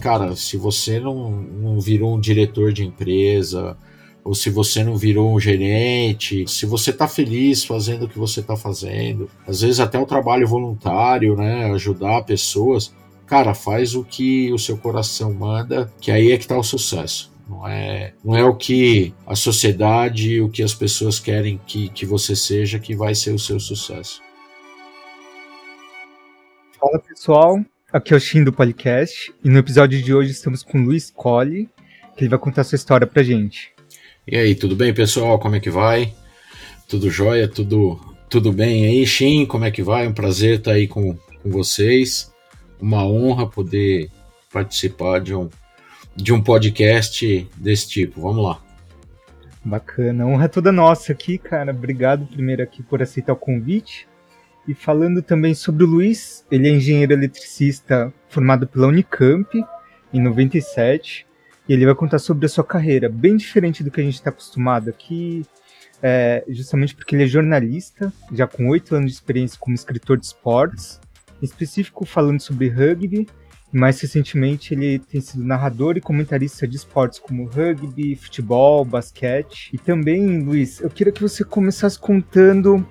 [0.00, 3.76] cara, se você não, não virou um diretor de empresa,
[4.24, 8.40] ou se você não virou um gerente, se você está feliz fazendo o que você
[8.40, 12.94] está fazendo, às vezes até o trabalho voluntário, né, ajudar pessoas,
[13.26, 17.30] cara, faz o que o seu coração manda, que aí é que está o sucesso.
[17.48, 22.06] Não é, não é o que a sociedade, o que as pessoas querem que, que
[22.06, 24.22] você seja que vai ser o seu sucesso.
[26.78, 27.60] Fala pessoal,
[27.92, 31.10] aqui é o Shin do podcast e no episódio de hoje estamos com o Luiz
[31.10, 31.68] Colli,
[32.16, 33.72] que ele vai contar sua história pra gente.
[34.26, 35.38] E aí, tudo bem, pessoal?
[35.38, 36.14] Como é que vai?
[36.88, 37.48] Tudo jóia?
[37.48, 37.98] Tudo,
[38.28, 39.44] tudo bem aí, Shin?
[39.44, 40.06] Como é que vai?
[40.06, 42.32] Um prazer estar aí com, com vocês.
[42.80, 44.08] Uma honra poder
[44.52, 45.48] participar de um,
[46.14, 48.20] de um podcast desse tipo.
[48.20, 48.62] Vamos lá.
[49.64, 51.72] Bacana, honra toda nossa aqui, cara.
[51.72, 54.06] Obrigado primeiro aqui por aceitar o convite.
[54.68, 59.48] E falando também sobre o Luiz, ele é engenheiro eletricista formado pela Unicamp
[60.12, 61.26] em 97
[61.68, 64.30] e ele vai contar sobre a sua carreira, bem diferente do que a gente está
[64.30, 65.44] acostumado aqui,
[66.02, 70.26] é, justamente porque ele é jornalista, já com oito anos de experiência como escritor de
[70.26, 71.00] esportes,
[71.40, 73.26] em específico falando sobre rugby,
[73.72, 79.70] e mais recentemente ele tem sido narrador e comentarista de esportes como rugby, futebol, basquete.
[79.72, 82.84] E também, Luiz, eu queria que você começasse contando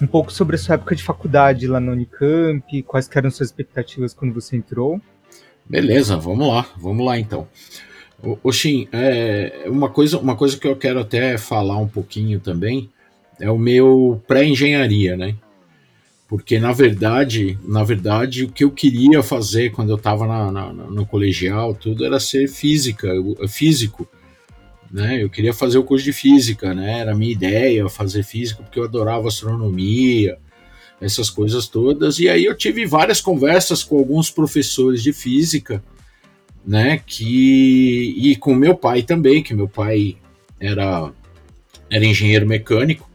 [0.00, 4.12] um pouco sobre a sua época de faculdade lá na Unicamp, quais eram suas expectativas
[4.12, 5.00] quando você entrou.
[5.68, 7.48] Beleza, vamos lá, vamos lá então.
[8.42, 12.90] Oxin, é, uma, coisa, uma coisa que eu quero até falar um pouquinho também
[13.38, 15.36] é o meu pré-engenharia, né?
[16.28, 20.26] Porque na verdade, na verdade, o que eu queria fazer quando eu estava
[20.90, 23.08] no colegial, tudo era ser física,
[23.48, 24.08] físico,
[24.90, 25.22] né?
[25.22, 27.00] Eu queria fazer o curso de física, né?
[27.00, 30.38] Era a minha ideia fazer física porque eu adorava astronomia,
[31.00, 32.18] essas coisas todas.
[32.18, 35.82] E aí eu tive várias conversas com alguns professores de física
[36.66, 37.00] né?
[37.06, 40.16] Que e com meu pai também, que meu pai
[40.58, 41.12] era
[41.88, 43.08] era engenheiro mecânico,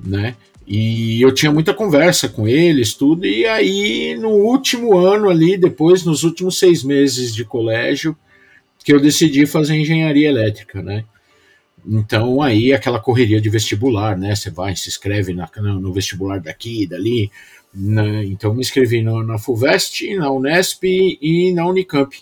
[0.00, 0.34] né?
[0.66, 3.26] E eu tinha muita conversa com eles, tudo.
[3.26, 8.16] E aí no último ano ali, depois nos últimos seis meses de colégio,
[8.84, 11.04] que eu decidi fazer engenharia elétrica, né?
[11.86, 14.34] Então aí aquela correria de vestibular, né?
[14.34, 17.30] Você vai, se inscreve na, no vestibular daqui, dali.
[17.74, 18.24] Né?
[18.24, 22.14] Então me inscrevi no, na FUVEST, na Unesp e na Unicamp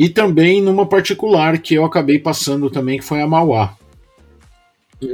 [0.00, 3.76] e também numa particular que eu acabei passando também, que foi a Mauá.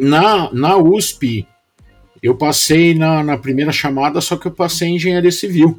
[0.00, 1.44] Na, na USP,
[2.22, 5.76] eu passei na, na primeira chamada, só que eu passei em engenharia civil.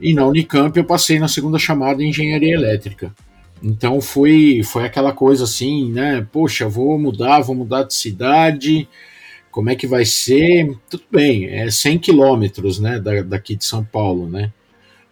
[0.00, 3.14] E na Unicamp eu passei na segunda chamada em engenharia elétrica.
[3.62, 6.26] Então foi, foi aquela coisa assim, né?
[6.30, 8.88] Poxa, vou mudar, vou mudar de cidade,
[9.56, 10.76] como é que vai ser?
[10.90, 14.52] Tudo bem, é 100 quilômetros, né, daqui de São Paulo, né?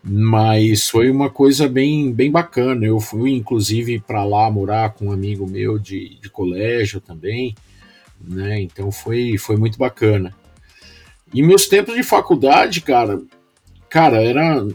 [0.03, 2.85] Mas foi uma coisa bem, bem bacana.
[2.85, 7.55] Eu fui, inclusive, para lá morar com um amigo meu de, de colégio também,
[8.21, 8.61] né?
[8.61, 10.31] Então foi, foi muito bacana.
[11.33, 13.23] E meus tempos de faculdade, cara,
[13.95, 14.67] cara, era.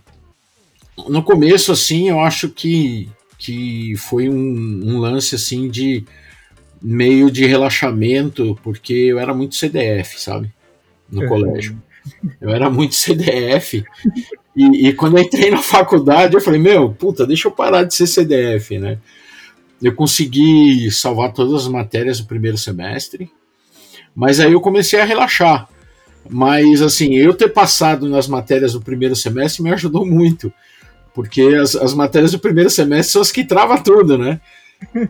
[1.09, 6.05] No começo, assim, eu acho que, que foi um, um lance, assim, de
[6.81, 10.49] meio de relaxamento, porque eu era muito CDF, sabe?
[11.11, 11.77] No colégio.
[12.39, 13.83] Eu era muito CDF
[14.55, 17.93] e, e, quando eu entrei na faculdade, eu falei, meu, puta, deixa eu parar de
[17.93, 18.97] ser CDF, né?
[19.81, 23.29] Eu consegui salvar todas as matérias do primeiro semestre,
[24.15, 25.67] mas aí eu comecei a relaxar.
[26.27, 30.51] Mas, assim, eu ter passado nas matérias do primeiro semestre me ajudou muito,
[31.13, 34.39] porque as, as matérias do primeiro semestre são as que travam tudo, né?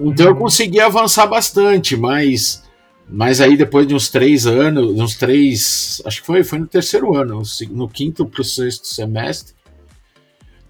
[0.00, 2.62] Então eu consegui avançar bastante, mas
[3.10, 7.16] mas aí depois de uns três anos, uns três, acho que foi, foi no terceiro
[7.16, 9.54] ano, no quinto para o sexto semestre,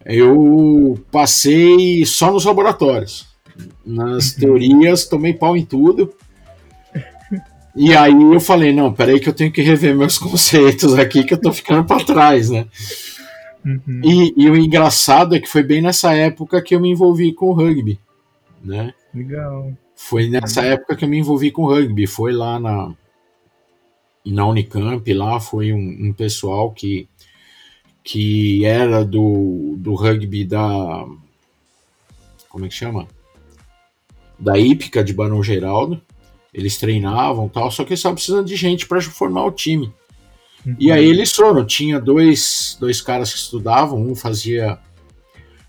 [0.05, 3.27] eu passei só nos laboratórios.
[3.85, 4.39] Nas uhum.
[4.39, 6.15] teorias, tomei pau em tudo.
[7.77, 11.35] E aí eu falei, não, peraí que eu tenho que rever meus conceitos aqui, que
[11.35, 12.67] eu tô ficando para trás, né?
[13.65, 14.01] Uhum.
[14.05, 17.47] E, e, o engraçado é que foi bem nessa época que eu me envolvi com
[17.47, 17.99] o rugby,
[18.63, 18.95] né?
[19.13, 19.73] Legal.
[19.95, 22.07] Foi nessa época que eu me envolvi com rugby.
[22.07, 22.95] Foi lá na,
[24.25, 27.09] na Unicamp, lá foi um, um pessoal que,
[28.05, 31.05] que era do, do rugby da.
[32.49, 33.09] Como é que chama?
[34.39, 36.01] Da Ípica de Barão Geraldo.
[36.53, 39.93] Eles treinavam tal, só que eles estavam precisando de gente para formar o time.
[40.67, 40.77] Uhum.
[40.79, 41.65] E aí eles foram.
[41.65, 44.79] Tinha dois, dois caras que estudavam, um fazia,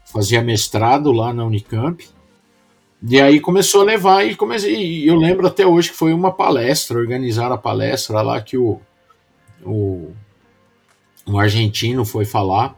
[0.06, 2.04] fazia mestrado lá na Unicamp
[3.02, 4.76] e aí começou a levar e comecei.
[4.76, 8.80] E eu lembro até hoje que foi uma palestra, organizar a palestra lá que o,
[9.64, 10.14] o
[11.26, 12.76] um argentino foi falar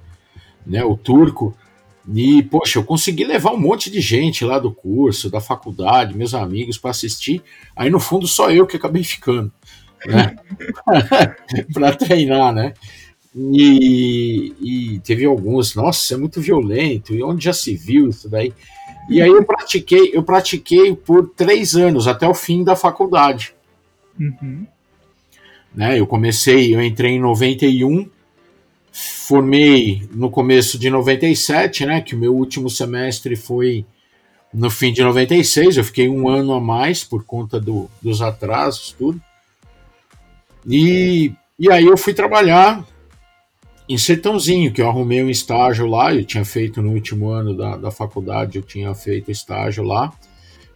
[0.65, 1.56] né, o turco.
[2.07, 6.33] E, poxa, eu consegui levar um monte de gente lá do curso, da faculdade, meus
[6.33, 7.44] amigos, para assistir.
[7.75, 9.51] Aí, no fundo, só eu que acabei ficando,
[10.06, 10.36] né?
[11.74, 12.74] para treinar, né?
[13.36, 18.53] E, e, teve alguns, nossa, é muito violento, e onde já se viu isso daí?
[19.09, 23.53] E aí eu pratiquei, eu pratiquei por três anos, até o fim da faculdade.
[24.19, 24.65] Uhum.
[25.74, 28.09] Né, eu comecei, eu entrei em 91,
[28.91, 32.01] formei no começo de 97, né?
[32.01, 33.85] Que o meu último semestre foi
[34.53, 35.77] no fim de 96.
[35.77, 39.21] Eu fiquei um ano a mais por conta do, dos atrasos, tudo.
[40.67, 42.85] E, e aí eu fui trabalhar
[43.88, 46.13] em Sertãozinho, que eu arrumei um estágio lá.
[46.13, 50.13] Eu tinha feito no último ano da, da faculdade, eu tinha feito estágio lá.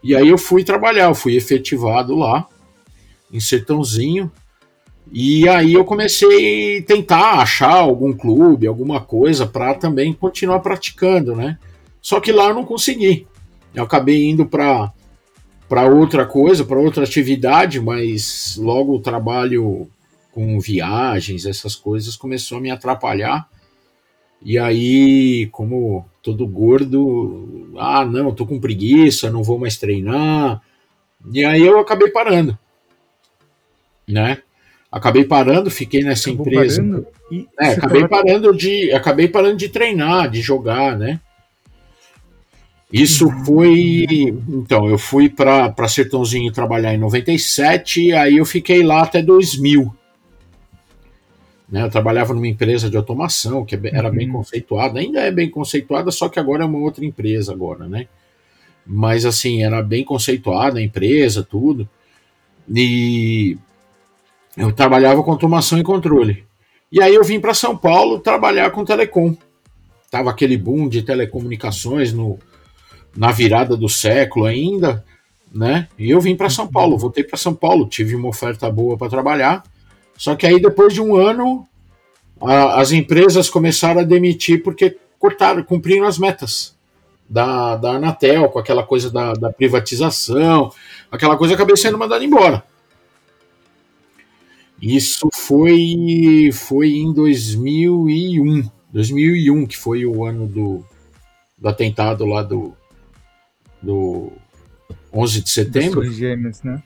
[0.03, 2.47] E aí eu fui trabalhar, eu fui efetivado lá
[3.31, 4.31] em Sertãozinho.
[5.11, 11.35] E aí eu comecei a tentar achar algum clube, alguma coisa para também continuar praticando,
[11.35, 11.57] né?
[12.01, 13.27] Só que lá eu não consegui.
[13.73, 14.91] Eu acabei indo para
[15.67, 19.89] para outra coisa, para outra atividade, mas logo o trabalho
[20.31, 23.49] com viagens, essas coisas começou a me atrapalhar.
[24.43, 30.61] E aí, como todo gordo, ah, não, tô com preguiça, não vou mais treinar.
[31.33, 32.57] E aí eu acabei parando,
[34.07, 34.43] né?
[34.95, 37.05] Acabei parando, fiquei nessa Acabou empresa.
[37.59, 41.19] É, acabei parando de, acabei parando de treinar, de jogar, né?
[42.93, 43.45] Isso uhum.
[43.45, 44.05] foi,
[44.47, 49.93] então, eu fui para Sertãozinho trabalhar em 97, aí eu fiquei lá até 2000.
[51.67, 54.35] Né, eu trabalhava numa empresa de automação que é era bem uhum.
[54.35, 58.07] conceituada, ainda é bem conceituada, só que agora é uma outra empresa agora, né?
[58.85, 61.89] Mas assim, era bem conceituada a empresa, tudo.
[62.73, 63.57] E
[64.57, 66.45] eu trabalhava com automação e controle.
[66.91, 69.35] E aí eu vim para São Paulo trabalhar com telecom.
[70.09, 72.39] Tava aquele boom de telecomunicações no,
[73.15, 75.03] na virada do século ainda,
[75.53, 75.87] né?
[75.97, 79.09] E eu vim para São Paulo, voltei para São Paulo, tive uma oferta boa para
[79.09, 79.63] trabalhar.
[80.17, 81.67] Só que aí depois de um ano
[82.39, 86.75] a, as empresas começaram a demitir porque cortaram, cumpriram as metas
[87.29, 90.71] da, da Anatel, com aquela coisa da, da privatização,
[91.11, 92.63] aquela coisa acabei sendo mandado embora.
[94.81, 98.69] Isso foi, foi em 2001.
[98.91, 100.85] 2001, que foi o ano do,
[101.57, 102.73] do atentado lá do,
[103.81, 104.31] do
[105.13, 106.01] 11 de setembro.
[106.01, 106.83] Das Torres Gêmeas, né?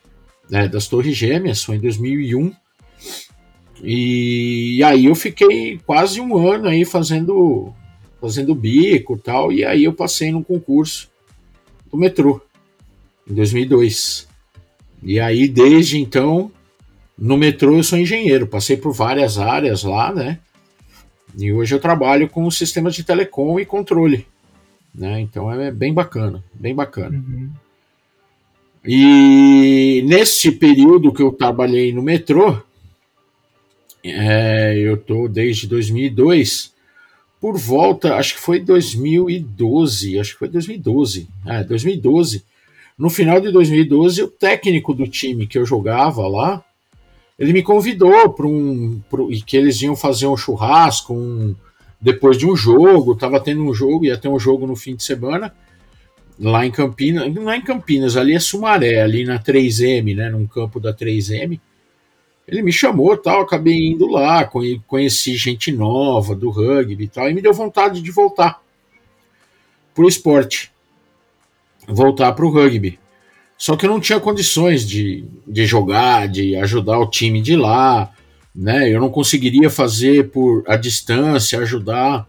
[0.51, 2.51] É, das Torres Gêmeas, foi em 2001.
[3.83, 7.74] E, e aí eu fiquei quase um ano aí fazendo,
[8.19, 11.09] fazendo bico e tal, e aí eu passei num concurso
[11.91, 12.41] do metrô,
[13.30, 14.27] em 2002.
[15.01, 16.51] E aí, desde então,
[17.19, 20.39] no metrô eu sou engenheiro, passei por várias áreas lá, né?
[21.38, 24.25] E hoje eu trabalho com sistemas de telecom e controle,
[24.95, 25.19] né?
[25.19, 27.18] Então é bem bacana, bem bacana.
[27.18, 27.50] Uhum.
[28.86, 32.57] E nesse período que eu trabalhei no metrô,
[34.04, 36.74] é, eu tô desde 2002,
[37.42, 42.44] por volta, acho que foi 2012, acho que foi 2012, é, 2012.
[42.98, 46.63] No final de 2012, o técnico do time que eu jogava lá,
[47.39, 49.01] ele me convidou para um.
[49.09, 51.56] Pro, e que eles iam fazer um churrasco um,
[52.00, 53.15] depois de um jogo.
[53.15, 55.55] Tava tendo um jogo, ia ter um jogo no fim de semana,
[56.38, 57.34] lá em Campinas.
[57.34, 60.29] Não é em Campinas, ali é Sumaré, ali na 3M, né?
[60.29, 61.58] Num campo da 3M.
[62.46, 64.43] Ele me chamou tal, acabei indo lá,
[64.88, 68.60] conheci gente nova do rugby e tal, e me deu vontade de voltar
[69.93, 70.72] pro esporte.
[71.88, 72.99] Voltar pro rugby.
[73.60, 78.10] Só que eu não tinha condições de, de jogar, de ajudar o time de lá,
[78.56, 78.89] né?
[78.89, 82.25] Eu não conseguiria fazer por a distância, ajudar.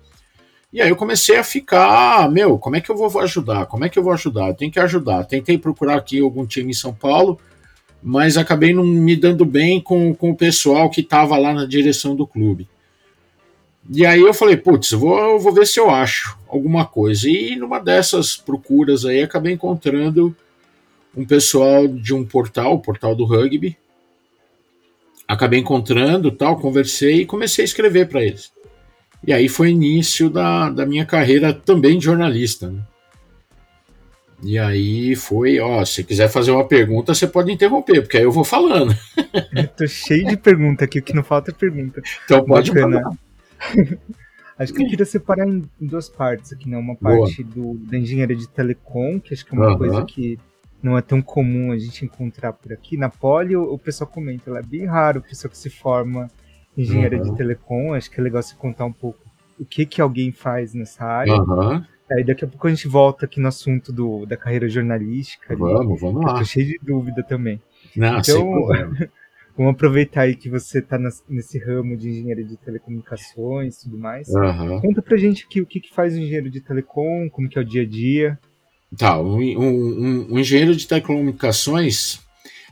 [0.72, 3.66] E aí eu comecei a ficar, meu, como é que eu vou ajudar?
[3.66, 4.54] Como é que eu vou ajudar?
[4.54, 5.22] Tenho que ajudar.
[5.22, 7.38] Tentei procurar aqui algum time em São Paulo,
[8.02, 12.16] mas acabei não me dando bem com, com o pessoal que estava lá na direção
[12.16, 12.68] do clube.
[13.88, 17.30] E aí eu falei, putz, vou, vou ver se eu acho alguma coisa.
[17.30, 20.34] E numa dessas procuras aí acabei encontrando
[21.16, 23.76] um pessoal de um portal, o portal do rugby.
[25.26, 28.52] Acabei encontrando, tal, conversei e comecei a escrever para eles.
[29.26, 32.70] E aí foi início da, da minha carreira também de jornalista.
[32.70, 32.82] Né?
[34.42, 38.32] E aí foi, ó, se quiser fazer uma pergunta, você pode interromper, porque aí eu
[38.32, 38.96] vou falando.
[39.54, 42.02] Eu tô cheio de pergunta aqui, o que não falta é pergunta.
[42.24, 43.02] Então pode Bacana.
[44.58, 46.76] Acho que eu queria separar em duas partes aqui, né?
[46.76, 49.78] Uma parte do, da engenharia de telecom, que acho que é uma uhum.
[49.78, 50.38] coisa que
[50.82, 52.96] não é tão comum a gente encontrar por aqui.
[52.96, 56.28] Na Poli, o, o pessoal comenta, ela é bem raro o pessoal que se forma
[56.76, 57.30] em engenharia uhum.
[57.30, 57.94] de telecom.
[57.94, 59.18] Acho que é legal você contar um pouco
[59.58, 61.34] o que que alguém faz nessa área.
[61.34, 61.84] Uhum.
[62.10, 65.54] Aí daqui a pouco a gente volta aqui no assunto do, da carreira jornalística.
[65.54, 66.32] Vamos, ali, vamos lá.
[66.32, 67.60] Eu tô cheio de dúvida também.
[67.94, 68.66] Não, então,
[69.56, 74.28] vamos aproveitar aí que você está nesse ramo de engenharia de telecomunicações e tudo mais.
[74.28, 74.80] Uhum.
[74.80, 77.62] Conta pra gente aqui o que, que faz o engenheiro de telecom, como que é
[77.62, 78.38] o dia a dia.
[78.96, 82.20] Tá, um, um, um engenheiro de telecomunicações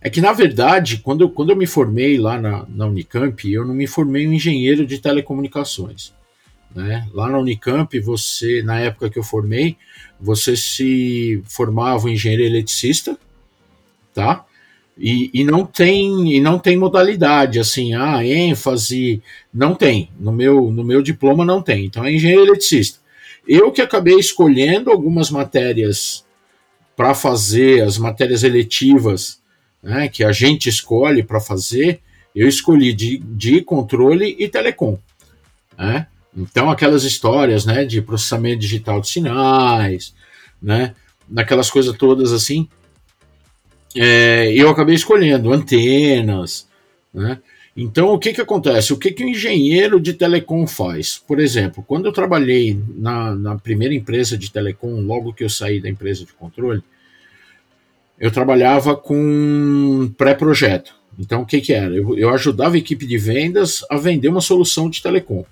[0.01, 3.65] é que, na verdade, quando eu, quando eu me formei lá na, na Unicamp, eu
[3.65, 6.13] não me formei um engenheiro de telecomunicações.
[6.75, 7.07] Né?
[7.13, 9.77] Lá na Unicamp, você, na época que eu formei,
[10.21, 13.19] você se formava em engenheiro eletricista,
[14.15, 14.45] tá?
[14.97, 19.23] E, e, não tem e não tem modalidade assim, ah, ênfase,
[19.55, 20.11] não tem.
[20.19, 21.85] No meu no meu diploma não tem.
[21.85, 22.99] Então é engenheiro eletricista.
[23.49, 26.25] Eu que acabei escolhendo algumas matérias
[26.95, 29.41] para fazer as matérias eletivas,
[29.83, 32.01] né, que a gente escolhe para fazer,
[32.35, 34.99] eu escolhi de, de controle e telecom.
[35.79, 36.07] Né?
[36.37, 40.15] Então, aquelas histórias né, de processamento digital de sinais,
[40.61, 40.95] né,
[41.29, 42.69] naquelas coisas todas assim,
[43.97, 46.69] é, eu acabei escolhendo antenas.
[47.15, 47.39] Né?
[47.81, 48.93] Então, o que, que acontece?
[48.93, 51.17] O que, que o engenheiro de telecom faz?
[51.17, 55.81] Por exemplo, quando eu trabalhei na, na primeira empresa de telecom, logo que eu saí
[55.81, 56.83] da empresa de controle,
[58.19, 60.93] eu trabalhava com pré-projeto.
[61.17, 61.95] Então, o que, que era?
[61.95, 65.45] Eu, eu ajudava a equipe de vendas a vender uma solução de telecom.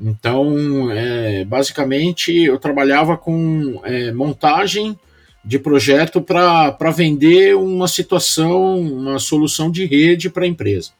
[0.00, 4.98] Então, é, basicamente, eu trabalhava com é, montagem
[5.44, 10.98] de projeto para vender uma situação, uma solução de rede para a empresa.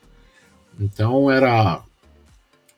[0.81, 1.83] Então, era,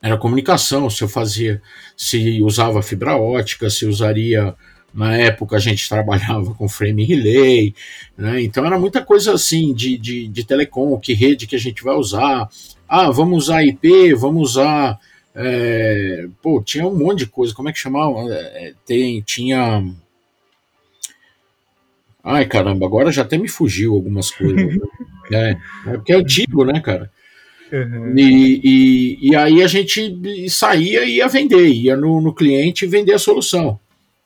[0.01, 1.61] era comunicação, se eu fazia,
[1.95, 4.53] se usava fibra ótica, se usaria.
[4.93, 7.73] Na época a gente trabalhava com frame relay,
[8.15, 8.43] né?
[8.43, 11.95] então era muita coisa assim de, de, de telecom, que rede que a gente vai
[11.95, 12.47] usar.
[12.87, 14.99] Ah, vamos usar IP, vamos usar
[15.35, 17.53] é, pô, tinha um monte de coisa.
[17.53, 18.19] Como é que chamava?
[18.31, 19.83] É, tem, tinha.
[22.23, 24.79] Ai, caramba, agora já até me fugiu algumas coisas.
[25.31, 25.57] é,
[25.87, 27.11] é porque é antigo, né, cara?
[27.73, 28.13] Uhum.
[28.15, 33.13] E, e, e, aí a gente saía e ia vender, ia no, no cliente vender
[33.13, 33.79] a solução.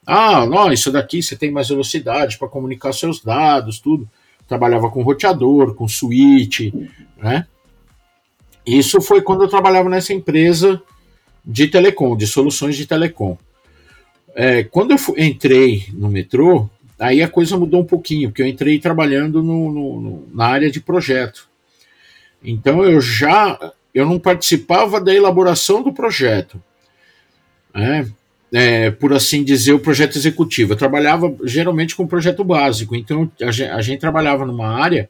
[0.05, 4.09] Ah, não, isso daqui você tem mais velocidade para comunicar seus dados, tudo.
[4.49, 6.73] Trabalhava com roteador, com switch,
[7.17, 7.47] né?
[8.65, 10.81] Isso foi quando eu trabalhava nessa empresa
[11.45, 13.37] de telecom, de soluções de telecom.
[14.35, 18.77] É, quando eu entrei no metrô, aí a coisa mudou um pouquinho, porque eu entrei
[18.77, 21.47] trabalhando no, no, no, na área de projeto.
[22.44, 26.62] Então eu já eu não participava da elaboração do projeto,
[27.74, 28.12] né?
[28.51, 30.74] é, por assim dizer, o projeto executivo.
[30.74, 35.10] Eu trabalhava geralmente com projeto básico, então a gente, a gente trabalhava numa área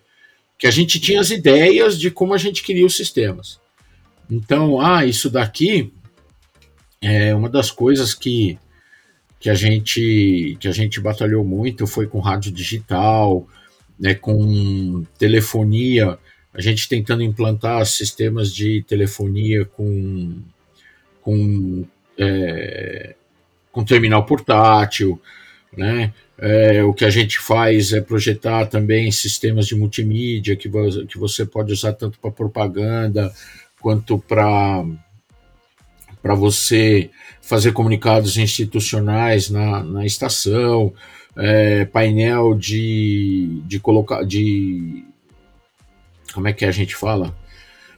[0.58, 3.60] que a gente tinha as ideias de como a gente queria os sistemas.
[4.30, 5.94] Então, ah, isso daqui
[7.00, 8.58] é uma das coisas que,
[9.40, 13.48] que a gente que a gente batalhou muito foi com rádio digital,
[14.00, 16.18] né, com telefonia,
[16.58, 20.42] a gente tentando implantar sistemas de telefonia com
[21.22, 21.86] com,
[22.18, 23.14] é,
[23.70, 25.22] com terminal portátil,
[25.76, 26.14] né?
[26.38, 31.18] É, o que a gente faz é projetar também sistemas de multimídia que, vo que
[31.18, 33.32] você pode usar tanto para propaganda
[33.80, 34.86] quanto para
[36.22, 37.10] para você
[37.42, 40.94] fazer comunicados institucionais na, na estação,
[41.36, 45.06] é, painel de, de colocar de
[46.38, 47.36] como é que a gente fala?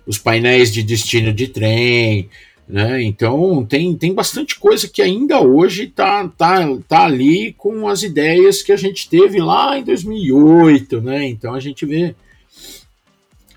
[0.07, 2.29] Os painéis de destino de trem,
[2.65, 3.03] né?
[3.03, 8.63] Então tem, tem bastante coisa que ainda hoje tá, tá, tá ali com as ideias
[8.63, 11.27] que a gente teve lá em 2008, né?
[11.27, 12.15] Então a gente vê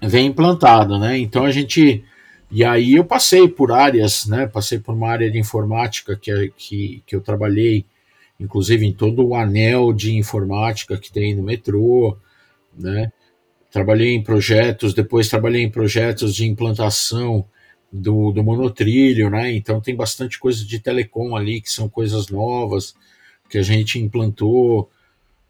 [0.03, 1.17] vem implantado, né?
[1.17, 2.03] Então a gente
[2.51, 4.49] e aí eu passei por áreas, né?
[4.49, 7.85] Passei por uma área de informática que, que, que eu trabalhei,
[8.41, 12.17] inclusive em todo o anel de informática que tem no metrô,
[12.77, 13.13] né?
[13.73, 17.47] Trabalhei em projetos, depois trabalhei em projetos de implantação
[17.91, 19.51] do, do monotrilho, né?
[19.53, 22.95] Então tem bastante coisa de telecom ali, que são coisas novas
[23.49, 24.91] que a gente implantou,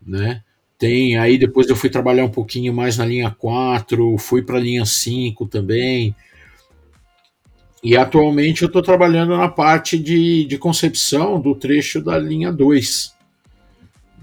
[0.05, 0.43] né?
[0.79, 4.61] Tem aí depois eu fui trabalhar um pouquinho mais na linha 4, fui para a
[4.61, 6.15] linha 5 também,
[7.83, 13.13] e atualmente eu estou trabalhando na parte de, de concepção do trecho da linha 2.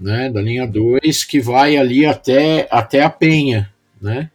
[0.00, 4.30] Né, da linha 2 que vai ali até, até a Penha, né?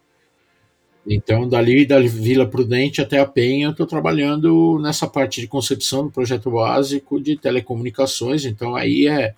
[1.08, 6.04] Então, dali da Vila Prudente até a Penha, eu estou trabalhando nessa parte de concepção
[6.06, 8.44] do projeto básico de telecomunicações.
[8.46, 9.36] Então, aí é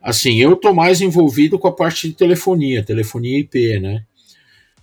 [0.00, 4.04] assim, eu estou mais envolvido com a parte de telefonia, telefonia IP, né?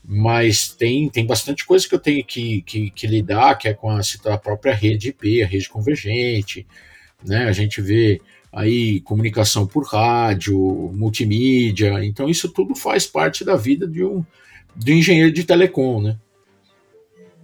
[0.04, 3.90] mas tem, tem bastante coisa que eu tenho que, que, que lidar, que é com
[3.90, 6.66] a, a própria rede IP, a rede convergente,
[7.24, 7.46] né?
[7.46, 8.20] A gente vê
[8.51, 10.58] aí comunicação por rádio,
[10.94, 14.25] multimídia, então isso tudo faz parte da vida de um,
[14.75, 16.18] de um engenheiro de telecom, né?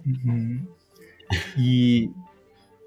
[0.06, 0.66] Uhum.
[1.56, 2.10] E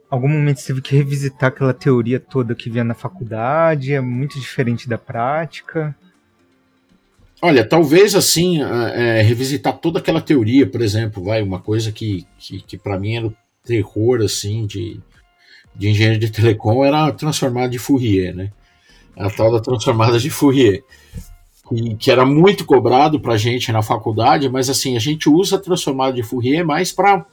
[0.09, 3.93] algum momento você teve que revisitar aquela teoria toda que via na faculdade?
[3.93, 5.95] É muito diferente da prática?
[7.41, 12.61] Olha, talvez assim, é, revisitar toda aquela teoria, por exemplo, vai, uma coisa que, que,
[12.61, 14.99] que para mim era o terror, assim, de,
[15.75, 18.51] de engenheiro de telecom era a transformada de Fourier, né?
[19.15, 20.83] A tal da transformada de Fourier,
[21.97, 26.13] que, era muito cobrado para gente na faculdade, mas assim, a gente usa a transformada
[26.13, 27.25] de Fourier mais para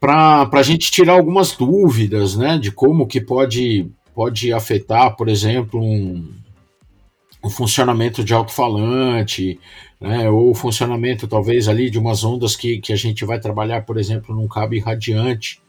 [0.00, 5.80] para a gente tirar algumas dúvidas, né, de como que pode, pode afetar, por exemplo,
[5.82, 6.32] um,
[7.42, 9.58] o funcionamento de alto-falante,
[10.00, 13.82] né, ou o funcionamento talvez ali de umas ondas que, que a gente vai trabalhar,
[13.84, 15.60] por exemplo, num cabo irradiante,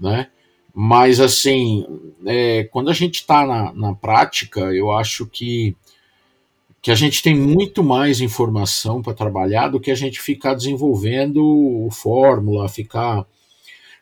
[0.00, 0.26] né,
[0.74, 1.86] mas assim,
[2.26, 5.76] é, quando a gente está na, na prática, eu acho que,
[6.82, 11.88] que a gente tem muito mais informação para trabalhar do que a gente ficar desenvolvendo
[11.92, 13.24] fórmula, ficar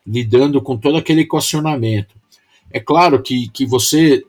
[0.07, 2.15] lidando com todo aquele equacionamento.
[2.71, 4.25] É claro que, que você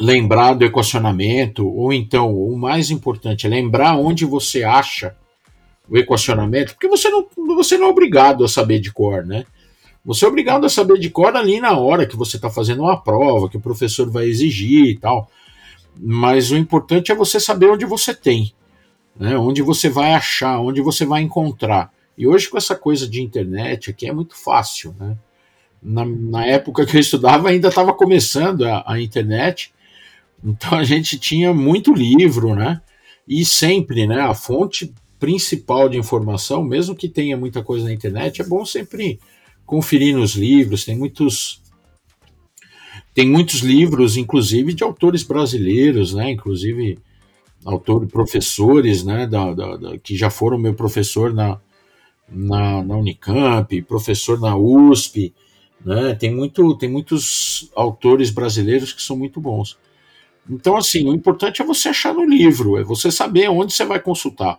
[0.00, 5.14] lembrar do equacionamento, ou então, o mais importante, é lembrar onde você acha
[5.88, 9.46] o equacionamento, porque você não, você não é obrigado a saber de cor, né?
[10.04, 13.00] Você é obrigado a saber de cor ali na hora que você está fazendo uma
[13.00, 15.30] prova, que o professor vai exigir e tal.
[15.96, 18.52] Mas o importante é você saber onde você tem,
[19.18, 19.36] né?
[19.38, 21.92] onde você vai achar, onde você vai encontrar.
[22.16, 24.94] E hoje, com essa coisa de internet aqui, é muito fácil.
[24.98, 25.16] Né?
[25.82, 29.72] Na, na época que eu estudava, ainda estava começando a, a internet,
[30.44, 32.80] então a gente tinha muito livro, né?
[33.26, 34.20] E sempre, né?
[34.20, 39.18] A fonte principal de informação, mesmo que tenha muita coisa na internet, é bom sempre
[39.64, 40.84] conferir nos livros.
[40.84, 41.62] Tem muitos
[43.14, 46.32] tem muitos livros, inclusive de autores brasileiros, né?
[46.32, 46.98] Inclusive
[47.64, 49.26] autores, professores, né?
[49.26, 51.60] Da, da, da, que já foram meu professor na,
[52.28, 55.32] na, na Unicamp, professor na USP,
[55.84, 56.14] né?
[56.16, 59.78] Tem muito, tem muitos autores brasileiros que são muito bons.
[60.50, 64.00] Então, assim, o importante é você achar no livro, é você saber onde você vai
[64.00, 64.58] consultar.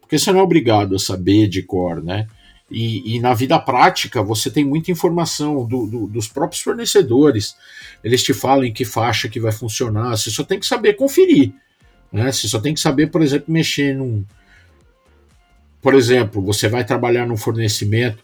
[0.00, 2.28] Porque você não é obrigado a saber de cor, né?
[2.70, 7.56] E, e na vida prática, você tem muita informação do, do, dos próprios fornecedores.
[8.04, 10.16] Eles te falam em que faixa que vai funcionar.
[10.16, 11.52] Você só tem que saber conferir.
[12.12, 12.30] Né?
[12.30, 14.24] Você só tem que saber, por exemplo, mexer num.
[15.80, 18.22] Por exemplo, você vai trabalhar num fornecimento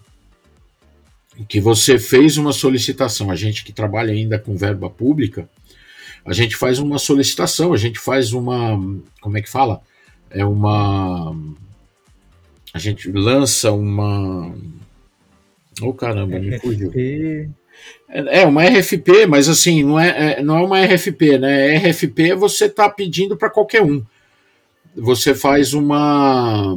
[1.48, 3.30] que você fez uma solicitação.
[3.30, 5.48] A gente que trabalha ainda com verba pública,
[6.24, 8.78] a gente faz uma solicitação, a gente faz uma.
[9.20, 9.80] Como é que fala?
[10.30, 11.34] É uma.
[12.74, 14.52] A gente lança uma.
[15.80, 16.90] Oh caramba, me fugiu.
[18.08, 21.76] É, é uma RFP, mas assim, não é, é, não é uma RFP, né?
[21.76, 24.04] RFP você está pedindo para qualquer um.
[24.96, 26.76] Você faz uma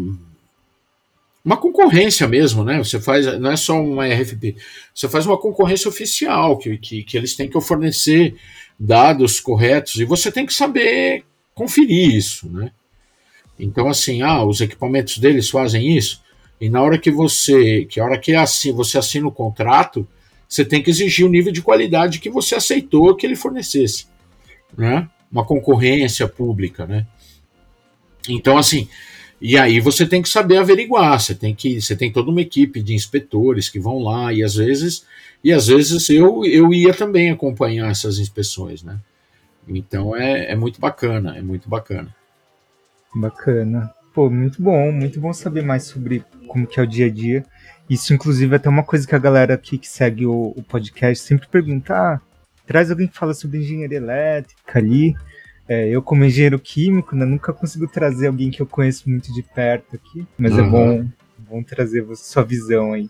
[1.44, 2.78] uma concorrência mesmo, né?
[2.78, 4.56] Você faz, não é só uma RFP,
[4.94, 8.36] você faz uma concorrência oficial que, que, que eles têm que fornecer
[8.80, 11.24] dados corretos e você tem que saber
[11.56, 12.72] conferir isso, né?
[13.60, 16.22] Então, assim, ah, os equipamentos deles fazem isso,
[16.60, 20.08] e na hora que você, que a hora que assim, você assina o contrato,
[20.48, 24.08] você tem que exigir o nível de qualidade que você aceitou que ele fornecesse,
[24.76, 25.08] né?
[25.32, 27.06] Uma concorrência pública, né?
[28.30, 28.88] Então, assim,
[29.40, 32.82] e aí você tem que saber averiguar, você tem que, você tem toda uma equipe
[32.82, 35.06] de inspetores que vão lá e às vezes
[35.44, 39.00] e às vezes eu, eu ia também acompanhar essas inspeções, né?
[39.68, 42.16] Então é, é muito bacana, é muito bacana.
[43.20, 43.94] Bacana.
[44.14, 47.46] Pô, muito bom, muito bom saber mais sobre como que é o dia a dia.
[47.90, 51.24] Isso, inclusive, é até uma coisa que a galera aqui que segue o, o podcast
[51.24, 52.22] sempre pergunta: ah,
[52.66, 55.16] traz alguém que fala sobre engenharia elétrica ali.
[55.68, 59.44] É, eu, como engenheiro químico, né, nunca consigo trazer alguém que eu conheço muito de
[59.44, 60.60] perto aqui, mas uhum.
[60.60, 63.10] é bom, bom trazer sua visão aí.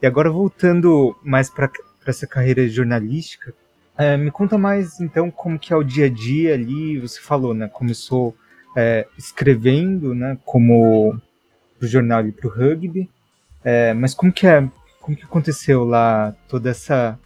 [0.00, 1.70] E agora voltando mais para
[2.06, 3.52] essa carreira jornalística,
[3.96, 6.98] é, me conta mais então como que é o dia a dia ali.
[7.00, 7.68] Você falou, né?
[7.68, 8.34] Começou
[8.76, 10.38] é, escrevendo, né?
[10.44, 11.20] Como
[11.78, 13.08] pro jornal e pro rugby.
[13.64, 14.68] É, mas como que é?
[15.00, 17.18] Como que aconteceu lá toda essa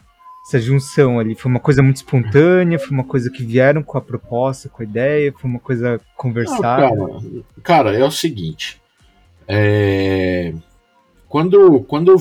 [0.47, 1.35] essa junção ali?
[1.35, 2.79] Foi uma coisa muito espontânea?
[2.79, 5.33] Foi uma coisa que vieram com a proposta, com a ideia?
[5.33, 6.61] Foi uma coisa conversada?
[6.63, 8.81] cara, cara, é o seguinte.
[9.47, 10.53] É,
[11.29, 12.17] quando, quando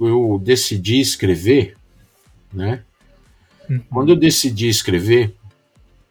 [0.00, 1.76] eu decidi escrever,
[2.52, 2.82] né?
[3.68, 3.80] Uhum.
[3.90, 5.34] Quando eu decidi escrever,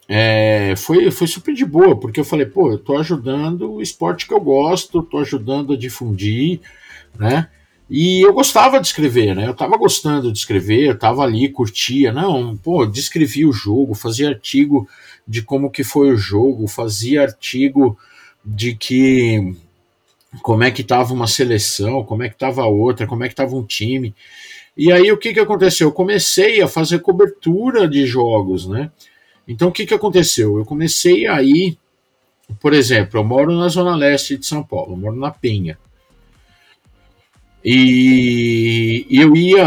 [0.07, 4.25] é, foi, foi super de boa, porque eu falei, pô, eu tô ajudando o esporte
[4.25, 6.61] que eu gosto, tô ajudando a difundir,
[7.17, 7.49] né?
[7.89, 9.47] E eu gostava de escrever, né?
[9.47, 14.29] Eu tava gostando de escrever, eu tava ali, curtia, não, pô, descrevia o jogo, fazia
[14.29, 14.87] artigo
[15.27, 17.97] de como que foi o jogo, fazia artigo
[18.43, 19.55] de que
[20.41, 23.55] como é que tava uma seleção, como é que tava outra, como é que tava
[23.55, 24.13] um time.
[24.75, 25.87] E aí o que que aconteceu?
[25.87, 28.91] Eu comecei a fazer cobertura de jogos, né?
[29.47, 30.57] Então o que que aconteceu?
[30.57, 31.77] Eu comecei aí,
[32.59, 35.77] por exemplo, eu moro na zona leste de São Paulo, eu moro na Penha.
[37.63, 39.65] E eu ia,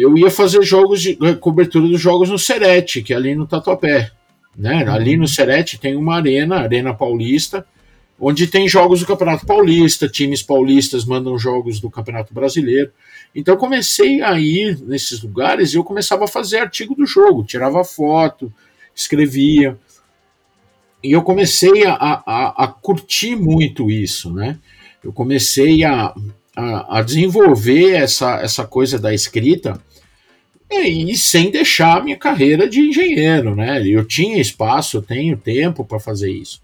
[0.00, 4.10] eu ia fazer jogos de cobertura dos jogos no Serete, que é ali no Tatuapé.
[4.56, 4.84] Né?
[4.84, 4.92] Uhum.
[4.92, 7.66] Ali no Serete tem uma arena, Arena Paulista,
[8.18, 12.90] onde tem jogos do Campeonato Paulista, times paulistas mandam jogos do Campeonato Brasileiro.
[13.34, 17.44] Então eu comecei a ir nesses lugares e eu começava a fazer artigo do jogo,
[17.44, 18.50] tirava foto,
[18.96, 19.78] escrevia.
[21.02, 24.58] E eu comecei a, a, a curtir muito isso, né?
[25.04, 26.14] Eu comecei a,
[26.56, 29.80] a, a desenvolver essa, essa coisa da escrita
[30.70, 33.86] e, e sem deixar a minha carreira de engenheiro, né?
[33.86, 36.60] Eu tinha espaço, eu tenho tempo para fazer isso,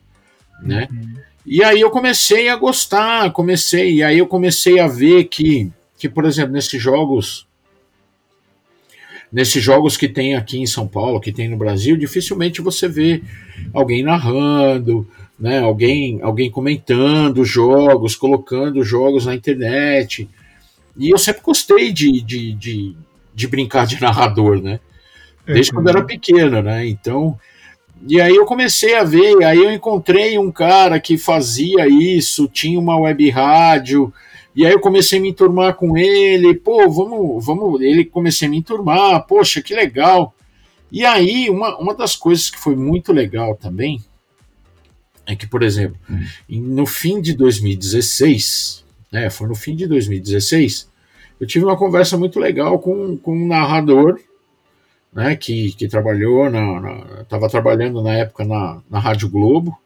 [0.63, 0.89] né?
[0.91, 1.15] Uhum.
[1.45, 6.09] E aí eu comecei a gostar, comecei, e aí eu comecei a ver que, que
[6.09, 7.47] por exemplo, nesses jogos
[9.33, 13.23] nesses jogos que tem aqui em São Paulo, que tem no Brasil, dificilmente você vê
[13.73, 15.09] alguém narrando,
[15.41, 20.29] né, alguém, alguém comentando jogos, colocando jogos na internet.
[20.97, 22.97] E eu sempre gostei de, de, de,
[23.35, 24.79] de brincar de narrador, né?
[25.45, 26.07] Desde quando era uhum.
[26.07, 26.87] pequeno, né?
[26.87, 27.37] Então,
[28.07, 32.79] e aí eu comecei a ver, aí eu encontrei um cara que fazia isso, tinha
[32.79, 34.13] uma web rádio,
[34.55, 38.51] e aí eu comecei a me enturmar com ele, pô, vamos, vamos, ele comecei a
[38.51, 40.35] me enturmar, poxa, que legal.
[40.91, 44.03] E aí, uma, uma das coisas que foi muito legal também,
[45.27, 46.21] é que, por exemplo, hum.
[46.49, 50.91] no fim de 2016, né, foi no fim de 2016,
[51.41, 54.21] eu tive uma conversa muito legal com, com um narrador,
[55.13, 56.45] né, que, que trabalhou,
[57.21, 59.77] estava trabalhando na época na, na Rádio Globo,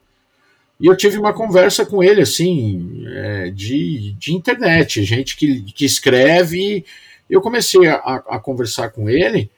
[0.79, 5.85] e eu tive uma conversa com ele, assim, é, de, de internet, gente que, que
[5.85, 6.85] escreve.
[7.29, 9.51] Eu comecei a, a conversar com ele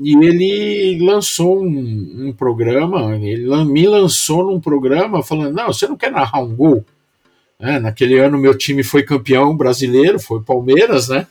[0.00, 5.96] e ele lançou um, um, programa, ele me lançou num programa falando: não, você não
[5.96, 6.84] quer narrar um gol?
[7.60, 11.26] É, naquele ano meu time foi campeão brasileiro, foi Palmeiras, né?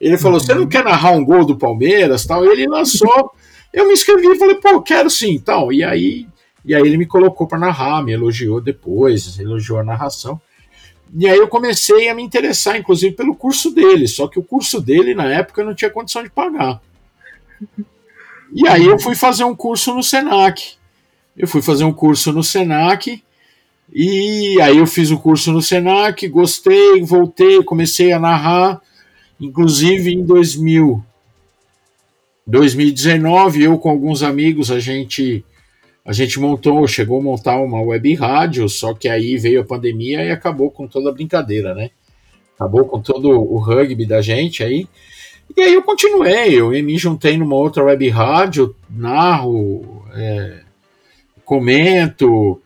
[0.00, 0.44] Ele falou: uhum.
[0.44, 2.24] você não quer narrar um gol do Palmeiras?
[2.24, 2.44] tal?
[2.44, 3.30] Ele lançou,
[3.72, 5.70] eu me inscrevi e falei: pô, quero sim, tal.
[5.70, 6.26] E aí
[6.64, 10.40] e aí ele me colocou para narrar, me elogiou depois, elogiou a narração.
[11.14, 14.80] E aí eu comecei a me interessar, inclusive, pelo curso dele, só que o curso
[14.80, 16.80] dele, na época, eu não tinha condição de pagar.
[18.52, 20.74] E aí eu fui fazer um curso no Senac.
[21.36, 23.22] Eu fui fazer um curso no Senac,
[23.92, 28.80] e aí eu fiz o curso no Senac, gostei, voltei, comecei a narrar,
[29.40, 31.02] inclusive em 2000,
[32.46, 35.44] 2019, eu com alguns amigos, a gente
[36.04, 40.24] a gente montou, chegou a montar uma web rádio, só que aí veio a pandemia
[40.24, 41.90] e acabou com toda a brincadeira, né?
[42.54, 44.86] Acabou com todo o rugby da gente aí.
[45.56, 50.60] E aí eu continuei, eu me juntei numa outra web rádio, narro, é,
[51.44, 52.60] comento,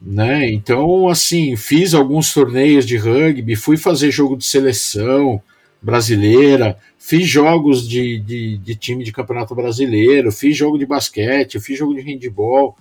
[0.00, 0.50] né?
[0.50, 5.42] Então, assim, fiz alguns torneios de rugby, fui fazer jogo de seleção
[5.82, 11.78] brasileira, fiz jogos de, de, de, time de campeonato brasileiro, fiz jogo de basquete, fiz
[11.78, 12.76] jogo de handball.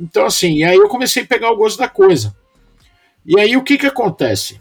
[0.00, 2.34] Então, assim, e aí eu comecei a pegar o gosto da coisa.
[3.24, 4.60] E aí o que que acontece?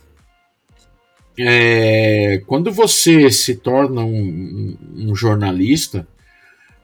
[1.39, 6.05] É, quando você se torna um, um, jornalista,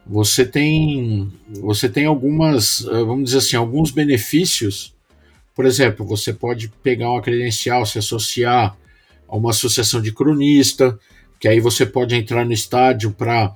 [0.06, 4.96] você tem, você tem algumas, vamos dizer assim, alguns benefícios.
[5.54, 8.78] Por exemplo, você pode pegar uma credencial, se associar
[9.28, 10.98] a uma associação de cronista,
[11.40, 13.54] que aí você pode entrar no estádio para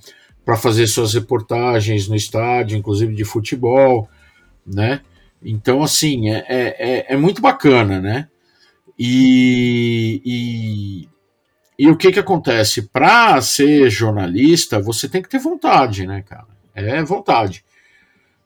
[0.58, 4.08] fazer suas reportagens no estádio, inclusive de futebol,
[4.66, 5.02] né?
[5.44, 8.28] Então, assim, é, é, é, é muito bacana, né?
[8.98, 11.10] E, e,
[11.80, 12.84] e o que que acontece?
[12.84, 16.48] Para ser jornalista, você tem que ter vontade, né, cara?
[16.76, 17.66] É vontade.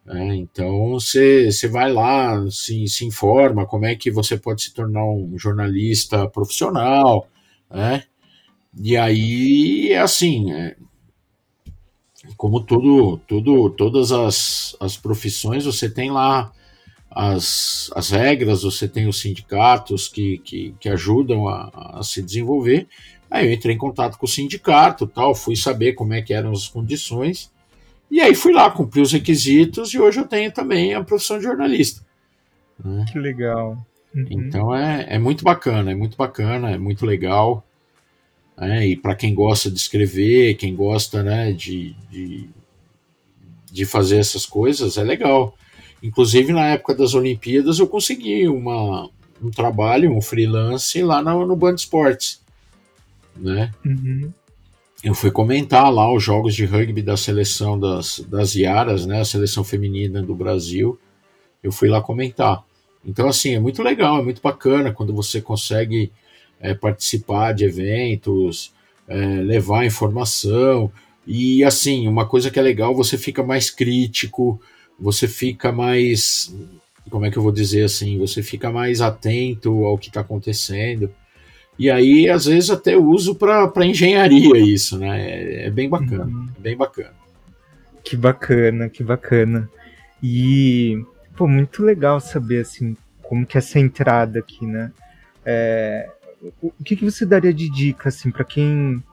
[0.07, 4.73] É, então você, você vai lá, se, se informa como é que você pode se
[4.73, 7.27] tornar um jornalista profissional,
[7.69, 8.03] né?
[8.79, 10.75] E aí é assim, é,
[12.37, 16.51] como tudo, tudo, todas as, as profissões, você tem lá
[17.09, 22.87] as, as regras, você tem os sindicatos que, que, que ajudam a, a, se desenvolver.
[23.31, 26.51] Aí eu entrei em contato com o sindicato, tal, fui saber como é que eram
[26.51, 27.49] as condições
[28.09, 31.43] E aí fui lá, cumpri os requisitos e hoje eu tenho também a profissão de
[31.43, 32.01] jornalista.
[32.83, 33.05] Né?
[33.11, 33.85] Que legal.
[34.13, 34.25] Uhum.
[34.29, 37.65] Então é, é muito bacana, é muito bacana, é muito legal.
[38.57, 38.87] Né?
[38.87, 42.49] E para quem gosta de escrever, quem gosta né, de, de,
[43.71, 45.57] de fazer essas coisas, é legal.
[46.01, 49.09] Inclusive na época das Olimpíadas eu consegui uma,
[49.41, 52.41] um trabalho, um freelance lá no, no Band Esportes.
[53.35, 53.71] Né?
[53.85, 54.31] Uhum.
[55.05, 59.25] Eu fui comentar lá os jogos de rugby da seleção das, das Iaras, né, a
[59.25, 60.97] seleção feminina do Brasil.
[61.61, 62.63] Eu fui lá comentar.
[63.05, 66.11] Então, assim, é muito legal, é muito bacana quando você consegue
[66.59, 68.73] é, participar de eventos,
[69.07, 70.91] é, levar informação.
[71.27, 74.59] E, assim, uma coisa que é legal, você fica mais crítico,
[74.99, 76.51] você fica mais.
[77.11, 78.17] Como é que eu vou dizer assim?
[78.17, 81.13] Você fica mais atento ao que está acontecendo.
[81.77, 85.19] E aí, às vezes, até uso para engenharia isso, né?
[85.19, 86.49] É, é bem bacana, uhum.
[86.57, 87.13] é bem bacana.
[88.03, 89.69] Que bacana, que bacana.
[90.23, 91.03] E,
[91.35, 94.91] pô, muito legal saber, assim, como que é essa entrada aqui, né?
[95.43, 96.09] É,
[96.61, 99.03] o que, que você daria de dica, assim, para quem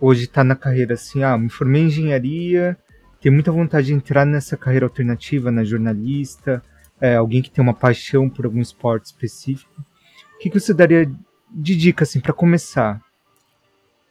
[0.00, 2.76] hoje está na carreira, assim, ah, me formei em engenharia,
[3.20, 6.62] tem muita vontade de entrar nessa carreira alternativa, na jornalista,
[7.00, 9.84] é, alguém que tem uma paixão por algum esporte específico.
[10.34, 11.10] O que, que você daria
[11.56, 13.00] de dica assim para começar?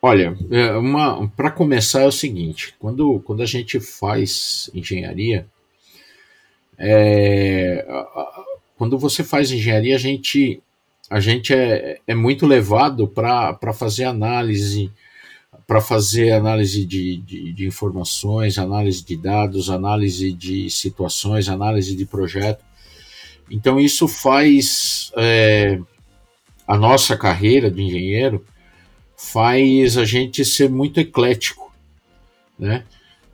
[0.02, 5.46] Olha, é, uma para começar é o seguinte: quando, quando a gente faz engenharia,
[6.78, 7.86] é,
[8.78, 10.62] quando você faz engenharia, a gente,
[11.10, 14.92] a gente é, é muito levado para fazer análise,
[15.66, 22.06] para fazer análise de, de, de, informações, análise de dados, análise de situações, análise de
[22.06, 22.64] projeto.
[23.50, 25.80] Então isso faz é,
[26.67, 28.45] a nossa carreira de engenheiro
[29.15, 31.73] faz a gente ser muito eclético,
[32.58, 32.84] né?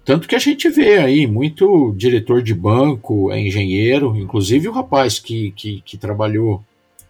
[0.04, 5.20] Tanto que a gente vê aí muito diretor de banco é engenheiro, inclusive o rapaz
[5.20, 6.64] que, que, que trabalhou,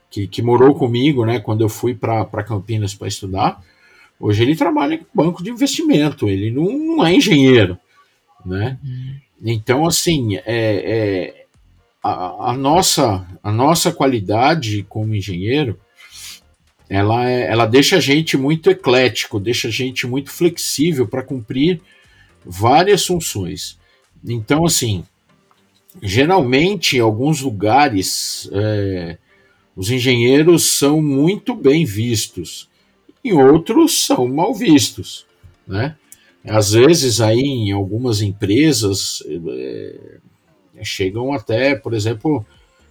[0.10, 3.64] que, que morou comigo, né, quando eu fui para Campinas para estudar,
[4.20, 7.78] hoje ele trabalha em banco de investimento, ele não, não é engenheiro,
[8.46, 8.78] né?
[9.44, 11.46] Então, assim, é, é
[12.04, 15.80] a, a, nossa, a nossa qualidade como engenheiro
[16.92, 21.80] ela, é, ela deixa a gente muito eclético, deixa a gente muito flexível para cumprir
[22.46, 23.80] várias funções.
[24.28, 25.06] Então, assim,
[26.04, 29.18] geralmente em alguns lugares é,
[29.74, 32.70] os engenheiros são muito bem vistos,
[33.24, 35.26] em outros são mal vistos,
[35.66, 35.96] né?
[36.44, 40.18] Às vezes aí em algumas empresas é,
[40.84, 42.46] chegam até, por exemplo,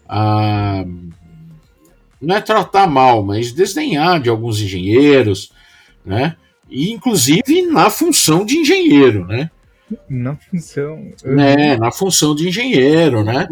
[0.08, 0.86] a
[2.20, 5.52] não é tratar mal, mas desdenhar de alguns engenheiros,
[6.04, 6.36] né?
[6.68, 9.50] E inclusive na função de engenheiro, né?
[10.08, 11.12] Na função.
[11.24, 13.48] Né, na função de engenheiro, né?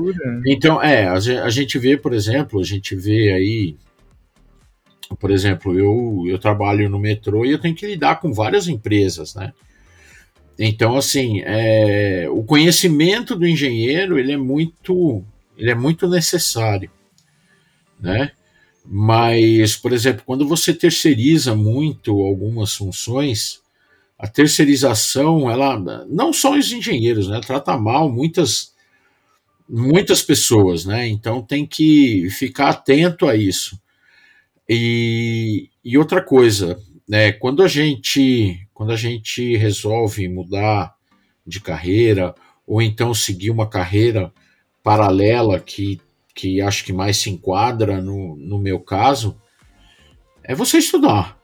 [0.46, 3.76] Então, é, a gente vê, por exemplo, a gente vê aí,
[5.18, 9.34] por exemplo, eu, eu trabalho no metrô e eu tenho que lidar com várias empresas,
[9.34, 9.52] né?
[10.58, 15.24] Então, assim, é, o conhecimento do engenheiro ele é muito,
[15.56, 16.90] ele é muito necessário,
[18.00, 18.32] né?
[18.90, 23.60] Mas, por exemplo, quando você terceiriza muito algumas funções,
[24.18, 28.72] a terceirização, ela não só os engenheiros, né, trata mal muitas
[29.68, 31.06] muitas pessoas, né?
[31.06, 33.78] Então tem que ficar atento a isso.
[34.66, 40.94] E, e outra coisa, né, quando a gente quando a gente resolve mudar
[41.46, 42.34] de carreira
[42.66, 44.32] ou então seguir uma carreira
[44.82, 46.00] paralela que
[46.38, 49.36] que acho que mais se enquadra no, no meu caso,
[50.44, 51.36] é você estudar.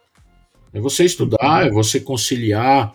[0.72, 2.94] É você estudar, é você conciliar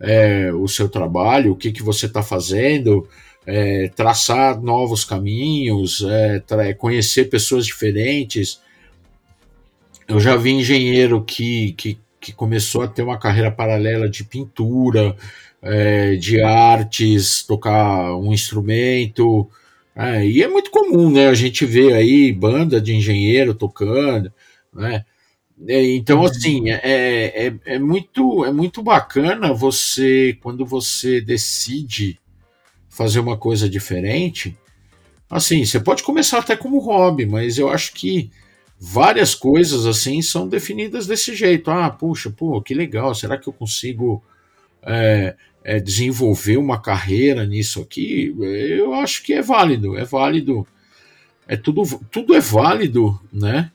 [0.00, 3.06] é, o seu trabalho, o que, que você está fazendo,
[3.46, 8.62] é, traçar novos caminhos, é, conhecer pessoas diferentes.
[10.08, 15.14] Eu já vi engenheiro que, que, que começou a ter uma carreira paralela de pintura,
[15.60, 19.46] é, de artes, tocar um instrumento,
[19.96, 21.28] é, e é muito comum, né?
[21.28, 24.32] A gente vê aí banda de engenheiro tocando,
[24.72, 25.04] né?
[25.68, 26.24] É, então, uhum.
[26.24, 32.18] assim, é, é, é, muito, é muito bacana você, quando você decide
[32.88, 34.56] fazer uma coisa diferente,
[35.30, 38.30] assim, você pode começar até como hobby, mas eu acho que
[38.78, 41.70] várias coisas, assim, são definidas desse jeito.
[41.70, 44.22] Ah, puxa, pô, que legal, será que eu consigo
[44.82, 50.66] é, é, desenvolver uma carreira nisso aqui, eu acho que é válido, é válido,
[51.48, 53.72] é tudo, tudo é válido, né?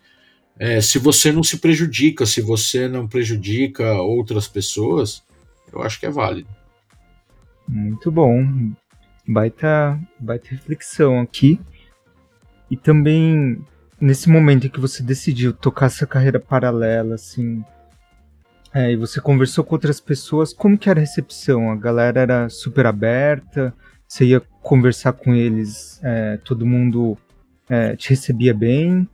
[0.57, 5.23] É, se você não se prejudica, se você não prejudica outras pessoas,
[5.73, 6.49] eu acho que é válido.
[7.67, 8.45] Muito bom.
[9.25, 11.59] Baita, baita reflexão aqui.
[12.69, 13.63] E também,
[13.99, 17.63] nesse momento em que você decidiu tocar essa carreira paralela, assim,
[18.73, 21.71] é, e você conversou com outras pessoas, como que era a recepção?
[21.71, 23.73] A galera era super aberta?
[24.07, 27.17] Você ia conversar com eles, é, todo mundo
[27.69, 29.07] é, te recebia bem?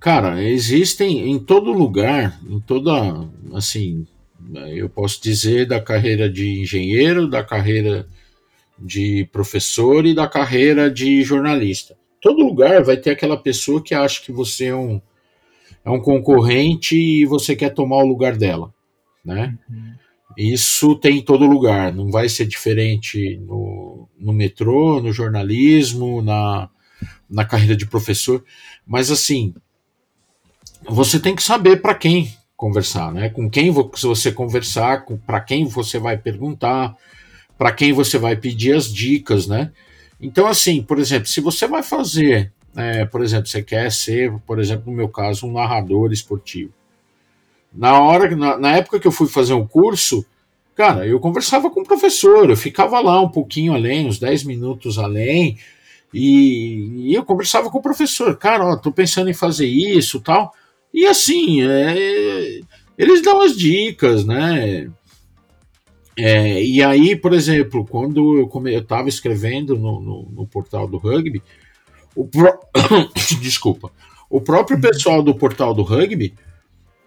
[0.00, 2.92] Cara, existem em todo lugar, em toda,
[3.54, 4.06] assim,
[4.68, 8.06] eu posso dizer da carreira de engenheiro, da carreira
[8.78, 11.96] de professor e da carreira de jornalista.
[12.20, 15.00] Todo lugar vai ter aquela pessoa que acha que você é um,
[15.84, 18.72] é um concorrente e você quer tomar o lugar dela,
[19.24, 19.56] né?
[19.68, 19.94] Uhum.
[20.36, 26.68] Isso tem em todo lugar, não vai ser diferente no, no metrô, no jornalismo, na,
[27.30, 28.44] na carreira de professor,
[28.86, 29.54] mas assim,
[30.88, 33.28] você tem que saber para quem conversar, né?
[33.28, 36.96] Com quem você conversar, para quem você vai perguntar,
[37.58, 39.70] para quem você vai pedir as dicas, né?
[40.20, 44.58] Então, assim, por exemplo, se você vai fazer, é, por exemplo, você quer ser, por
[44.58, 46.72] exemplo, no meu caso, um narrador esportivo.
[47.72, 50.24] Na hora, na, na época que eu fui fazer um curso,
[50.74, 54.98] cara, eu conversava com o professor, eu ficava lá um pouquinho além, uns 10 minutos
[54.98, 55.58] além,
[56.12, 60.52] e, e eu conversava com o professor, cara, ó, tô pensando em fazer isso tal.
[60.92, 62.60] E assim, é,
[62.96, 64.88] eles dão as dicas, né?
[66.16, 71.42] É, e aí, por exemplo, quando eu estava escrevendo no, no, no, portal do rugby,
[72.14, 72.58] o pro...
[73.40, 73.90] desculpa,
[74.28, 76.34] o próprio pessoal do portal do rugby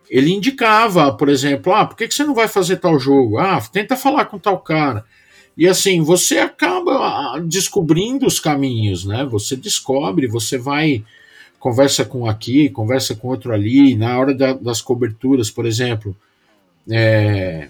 [0.09, 3.37] ele indicava, por exemplo, ah, por que, você não vai fazer tal jogo?
[3.37, 5.03] Ah, tenta falar com tal cara.
[5.57, 9.25] E assim, você acaba ah, descobrindo os caminhos, né?
[9.25, 11.03] Você descobre, você vai
[11.59, 16.15] conversa com aqui, conversa com outro ali, na hora da, das coberturas, por exemplo,
[16.89, 17.67] é,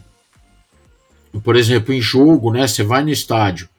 [1.44, 2.68] por exemplo, em jogo, né?
[2.68, 3.70] Você vai no estádio.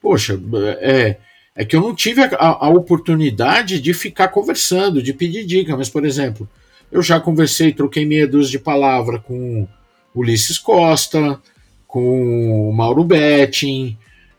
[0.00, 0.40] Poxa,
[0.80, 1.18] é,
[1.58, 5.88] é que eu não tive a, a, oportunidade de ficar conversando, de pedir dica, mas,
[5.88, 6.48] por exemplo,
[6.90, 9.66] eu já conversei, troquei meia dúzia de palavra com
[10.14, 11.40] Ulisses Costa,
[11.84, 13.98] com Mauro Betting,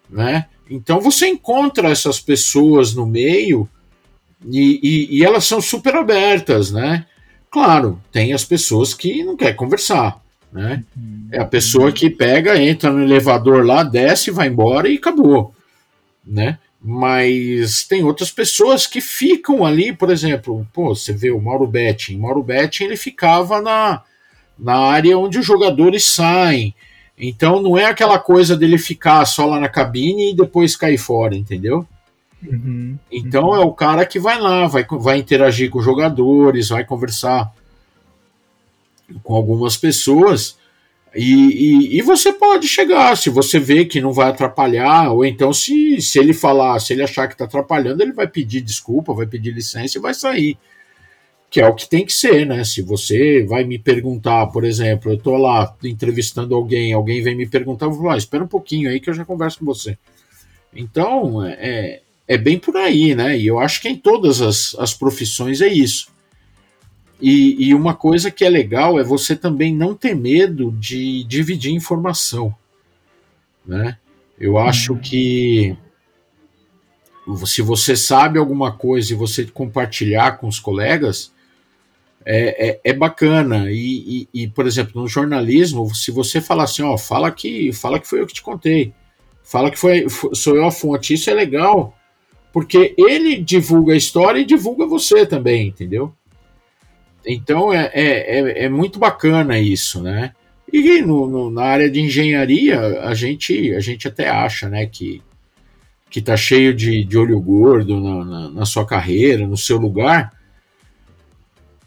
[0.10, 0.46] né?
[0.72, 3.68] Então você encontra essas pessoas no meio
[4.48, 7.06] e, e, e, elas são super abertas, né?
[7.52, 10.86] Claro, tem as pessoas que não querem conversar, né?
[10.96, 11.28] Uhum.
[11.34, 15.54] É a pessoa que pega, entra no elevador lá, desce, vai embora e acabou,
[16.26, 16.58] né?
[16.82, 22.18] Mas tem outras pessoas que ficam ali, por exemplo, pô, você vê o Mauro Betting.
[22.18, 24.02] Mauro Betting ele ficava na,
[24.58, 26.74] na área onde os jogadores saem.
[27.18, 31.36] Então não é aquela coisa dele ficar só lá na cabine e depois cair fora,
[31.36, 31.86] entendeu?
[32.42, 33.56] Uhum, então uhum.
[33.56, 37.52] é o cara que vai lá, vai, vai interagir com os jogadores, vai conversar
[39.22, 40.58] com algumas pessoas.
[41.16, 45.52] E, e, e, você pode chegar, se você vê que não vai atrapalhar, ou então
[45.52, 49.26] se, se ele falar, se ele achar que está atrapalhando, ele vai pedir desculpa, vai
[49.26, 50.58] pedir licença e vai sair.
[51.50, 52.64] Que é o que tem que ser, né?
[52.64, 57.48] Se você vai me perguntar, por exemplo, eu estou lá entrevistando alguém, alguém vem me
[57.48, 59.98] perguntar, eu vou falar, ah, espera um pouquinho aí que eu já converso com você.
[60.76, 63.36] Então, é, é bem por aí, né?
[63.36, 66.12] E eu acho que em todas as, as profissões é isso.
[67.22, 71.74] E, e, uma coisa que é legal é você também não ter medo de dividir
[71.74, 72.56] informação,
[73.66, 73.98] né?
[74.40, 75.00] Eu acho uhum.
[75.00, 75.78] que
[77.46, 81.34] se você sabe alguma coisa e você compartilhar com os colegas,
[82.26, 83.70] é, é, é bacana.
[83.70, 88.00] E, e, e, por exemplo, no jornalismo, se você falar assim, ó, fala que, fala
[88.00, 88.94] que foi eu que te contei,
[89.44, 91.96] fala que foi, sou eu a fonte, isso é legal,
[92.54, 96.14] porque ele divulga a história e divulga você também, entendeu?
[97.26, 100.34] Então é, é, é, é muito bacana isso, né?
[100.72, 105.22] E no, no, na área de engenharia, a gente, a gente até acha né, que,
[106.10, 110.32] que tá cheio de, de olho gordo na, na, na sua carreira, no seu lugar.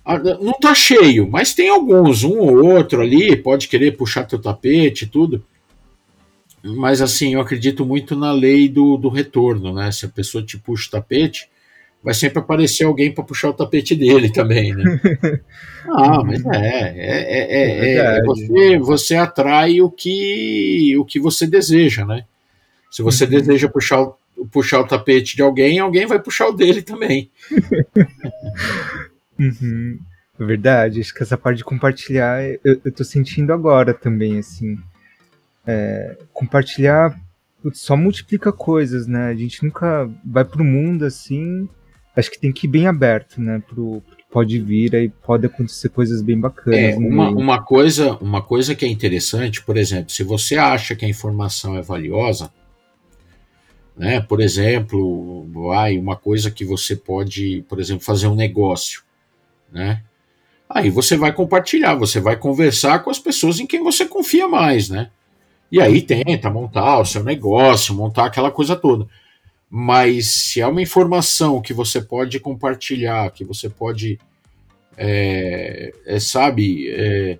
[0.04, 4.40] Ah, não tá cheio, mas tem alguns, um ou outro ali, pode querer puxar teu
[4.40, 5.44] tapete e tudo
[6.62, 9.90] mas assim, eu acredito muito na lei do, do retorno, né?
[9.90, 11.48] Se a pessoa te puxa o tapete,
[12.02, 15.00] vai sempre aparecer alguém para puxar o tapete dele também, né?
[15.88, 22.04] ah, mas é, é, é, é você, você atrai o que, o que você deseja,
[22.04, 22.24] né?
[22.90, 23.30] Se você uhum.
[23.30, 24.06] deseja puxar,
[24.50, 27.30] puxar o tapete de alguém, alguém vai puxar o dele também.
[29.38, 29.98] uhum.
[30.38, 34.76] Verdade, acho que essa parte de compartilhar eu, eu tô sentindo agora também, assim
[35.66, 37.18] é, compartilhar
[37.72, 39.28] só multiplica coisas, né?
[39.28, 41.68] A gente nunca vai pro mundo assim.
[42.16, 43.62] Acho que tem que ir bem aberto, né?
[43.66, 44.02] Pro,
[44.32, 46.78] pode vir e pode acontecer coisas bem bacanas.
[46.78, 51.04] É, uma, uma, coisa, uma coisa que é interessante, por exemplo, se você acha que
[51.04, 52.50] a informação é valiosa,
[53.94, 59.02] né, por exemplo, vai, uma coisa que você pode, por exemplo, fazer um negócio,
[59.70, 60.02] né?
[60.68, 64.88] Aí você vai compartilhar, você vai conversar com as pessoas em quem você confia mais,
[64.88, 65.10] né?
[65.70, 69.06] E aí tenta montar o seu negócio, montar aquela coisa toda.
[69.74, 74.20] Mas se é uma informação que você pode compartilhar, que você pode,
[74.98, 77.38] é, é, sabe, é,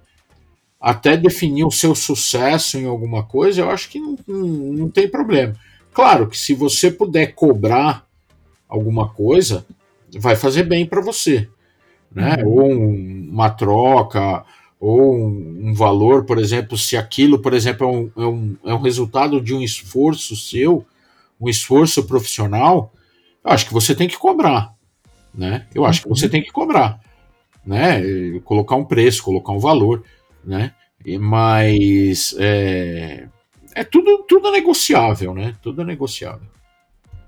[0.81, 5.07] até definir o seu sucesso em alguma coisa, eu acho que não, não, não tem
[5.07, 5.55] problema.
[5.93, 8.07] Claro que se você puder cobrar
[8.67, 9.67] alguma coisa,
[10.19, 11.47] vai fazer bem para você,
[12.11, 12.37] né?
[12.43, 12.49] Uhum.
[12.49, 14.43] Ou um, uma troca,
[14.81, 18.75] ou um, um, valor, por exemplo, se aquilo, por exemplo, é um, é um, é
[18.75, 20.87] um resultado de um esforço seu,
[21.43, 22.93] um esforço profissional,
[23.45, 24.73] eu acho que você tem que cobrar,
[25.35, 25.67] né?
[25.75, 26.31] Eu acho que você uhum.
[26.31, 27.01] tem que cobrar,
[27.67, 28.01] né?
[28.45, 30.05] Colocar um preço, colocar um valor,
[30.45, 30.73] né?
[31.21, 33.27] Mas é,
[33.75, 35.57] é tudo, tudo negociável, né?
[35.61, 36.47] Tudo negociável.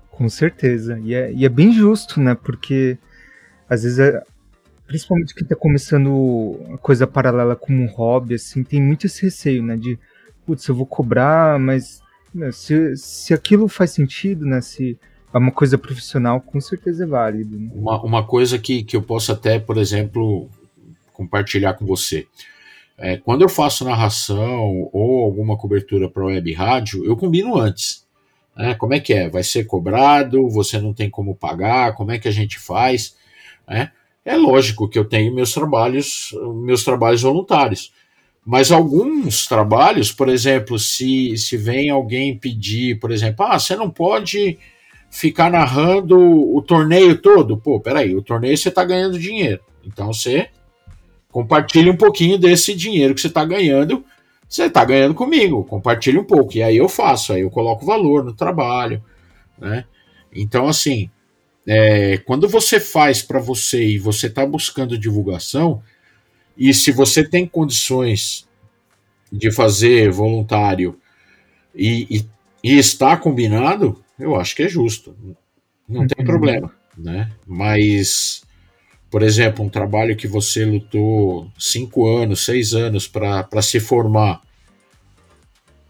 [0.09, 0.97] Com certeza.
[1.03, 2.35] E é, e é bem justo, né?
[2.35, 2.97] Porque
[3.69, 4.23] às vezes, é,
[4.87, 9.61] principalmente quem está começando a coisa paralela como um hobby, assim, tem muito esse receio,
[9.61, 9.75] né?
[9.75, 9.99] De,
[10.45, 12.01] putz, eu vou cobrar, mas
[12.35, 14.61] né, se, se aquilo faz sentido, né?
[14.61, 14.97] Se
[15.33, 17.57] é uma coisa profissional, com certeza é válido.
[17.57, 17.69] Né?
[17.73, 20.49] Uma, uma coisa que, que eu posso até, por exemplo,
[21.11, 22.27] compartilhar com você.
[22.97, 28.05] É, quando eu faço narração ou alguma cobertura para web rádio, eu combino antes.
[28.55, 28.73] Né?
[28.75, 29.29] Como é que é?
[29.29, 30.49] Vai ser cobrado?
[30.49, 31.93] Você não tem como pagar?
[31.95, 33.15] Como é que a gente faz?
[33.67, 33.89] É,
[34.23, 36.33] é lógico que eu tenho meus trabalhos,
[36.63, 37.91] meus trabalhos voluntários.
[38.45, 43.89] Mas alguns trabalhos, por exemplo, se, se vem alguém pedir, por exemplo, ah, você não
[43.89, 44.59] pode
[45.09, 47.57] ficar narrando o torneio todo.
[47.57, 49.61] Pô, peraí, o torneio você está ganhando dinheiro.
[49.83, 50.49] Então você
[51.31, 54.05] compartilha um pouquinho desse dinheiro que você está ganhando.
[54.47, 56.55] Você está ganhando comigo, compartilha um pouco.
[56.55, 59.03] E aí eu faço, aí eu coloco valor no trabalho.
[59.57, 59.85] Né?
[60.31, 61.09] Então, assim,
[61.65, 65.81] é, quando você faz para você e você está buscando divulgação,
[66.57, 68.47] e se você tem condições
[69.31, 70.97] de fazer voluntário
[71.73, 72.25] e, e,
[72.63, 75.15] e está combinado, eu acho que é justo.
[75.87, 76.07] Não uhum.
[76.07, 77.29] tem problema, né?
[77.45, 78.43] Mas,
[79.11, 84.41] por exemplo, um trabalho que você lutou cinco anos, seis anos para se formar,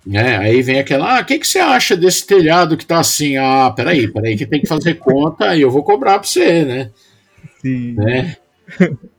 [0.06, 0.38] né?
[0.38, 3.38] Aí vem aquela, ah, o que, que você acha desse telhado que tá assim?
[3.38, 6.92] Ah, peraí, peraí, que tem que fazer conta e eu vou cobrar para você, né?
[7.62, 7.94] Sim.
[7.94, 8.38] Né?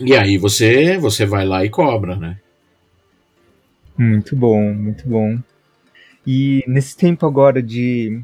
[0.00, 2.38] E aí você, você vai lá e cobra, né?
[3.96, 5.38] Muito bom, muito bom.
[6.26, 8.20] E nesse tempo agora de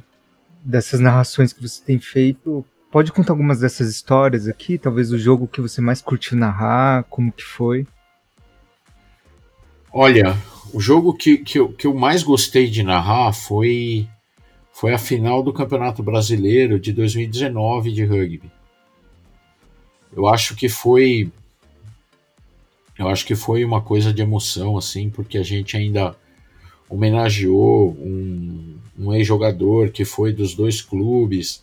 [0.64, 4.76] dessas narrações que você tem feito, pode contar algumas dessas histórias aqui?
[4.76, 7.86] Talvez o jogo que você mais curtiu narrar, como que foi?
[9.92, 10.36] Olha,
[10.72, 14.08] o jogo que, que, eu, que eu mais gostei de narrar foi,
[14.72, 18.50] foi a final do Campeonato Brasileiro de 2019 de rugby.
[20.12, 21.32] Eu acho que foi
[23.00, 26.14] eu acho que foi uma coisa de emoção, assim, porque a gente ainda
[26.88, 31.62] homenageou um, um ex-jogador que foi dos dois clubes,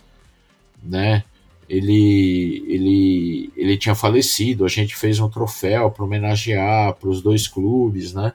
[0.82, 1.24] né?
[1.70, 7.48] Ele, ele, ele tinha falecido, a gente fez um troféu para homenagear para os dois
[7.48, 8.34] clubes, né?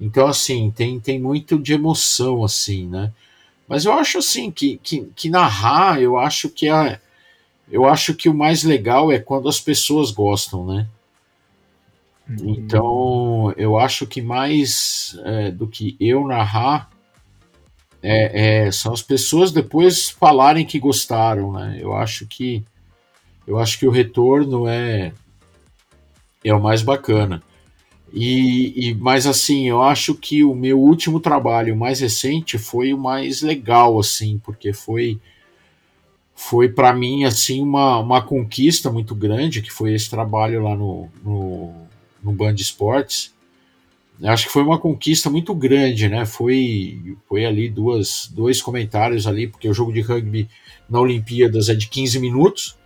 [0.00, 3.12] Então, assim, tem, tem muito de emoção, assim, né?
[3.68, 6.98] Mas eu acho, assim, que, que, que narrar, eu acho que a,
[7.70, 10.86] eu acho que o mais legal é quando as pessoas gostam, né?
[12.28, 16.88] Então, eu acho que mais é, do que eu narrar,
[18.02, 21.78] é, é, são as pessoas depois falarem que gostaram, né?
[21.80, 22.64] Eu acho que
[23.46, 25.12] eu acho que o retorno é
[26.44, 27.42] é o mais bacana.
[28.12, 32.98] E, e mas assim, eu acho que o meu último trabalho mais recente foi o
[32.98, 35.20] mais legal, assim, porque foi
[36.34, 41.08] foi para mim assim uma, uma conquista muito grande, que foi esse trabalho lá no,
[41.24, 41.72] no
[42.22, 43.34] no Band Esportes.
[44.22, 46.24] Acho que foi uma conquista muito grande, né?
[46.24, 50.48] Foi, foi ali duas, dois comentários ali, porque o jogo de rugby
[50.88, 52.76] na Olimpíadas é de 15 minutos,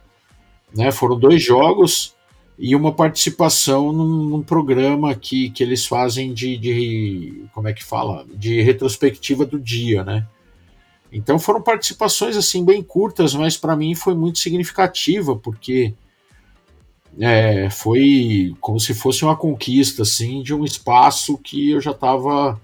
[0.74, 0.91] né?
[0.91, 2.14] Foram dois jogos
[2.59, 7.84] e uma participação num, num programa que, que eles fazem de, de, como é que
[7.84, 10.26] fala, de retrospectiva do dia, né?
[11.12, 15.95] Então foram participações assim bem curtas, mas para mim foi muito significativa porque
[17.20, 22.60] é, foi como se fosse uma conquista assim de um espaço que eu já estava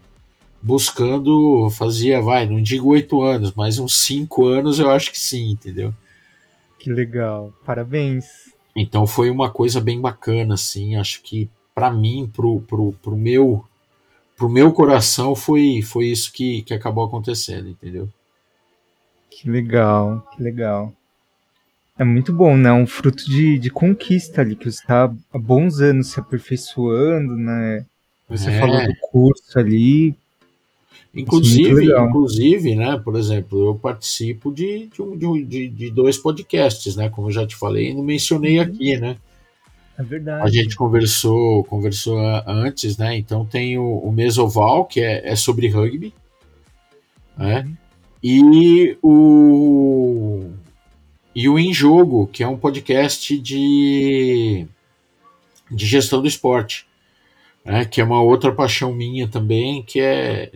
[0.60, 5.50] buscando fazia, vai, não digo oito anos, mas uns cinco anos eu acho que sim,
[5.50, 5.92] entendeu?
[6.78, 8.24] Que legal, parabéns.
[8.74, 10.96] Então foi uma coisa bem bacana, assim.
[10.96, 13.64] Acho que para mim, pro, pro, pro meu
[14.36, 18.08] pro meu coração foi foi isso que, que acabou acontecendo, entendeu?
[19.30, 20.92] Que legal, que legal.
[22.02, 22.72] É muito bom, né?
[22.72, 27.86] Um fruto de, de conquista ali, que você está há bons anos se aperfeiçoando, né?
[28.28, 28.58] Você é.
[28.58, 30.12] falou do curso ali.
[31.14, 37.08] Inclusive, inclusive, né, por exemplo, eu participo de, de, de, de, dois podcasts, né?
[37.08, 38.64] Como eu já te falei, não mencionei uhum.
[38.64, 39.16] aqui, né?
[39.96, 40.44] É verdade.
[40.44, 43.16] A gente conversou, conversou antes, né?
[43.16, 46.12] Então tem o, o Mesoval, que é, é sobre rugby,
[47.38, 47.60] né?
[47.60, 47.76] Uhum.
[48.24, 50.50] E o
[51.34, 54.66] e o Em Jogo, que é um podcast de,
[55.70, 56.86] de gestão do esporte,
[57.64, 60.50] né, que é uma outra paixão minha também, que é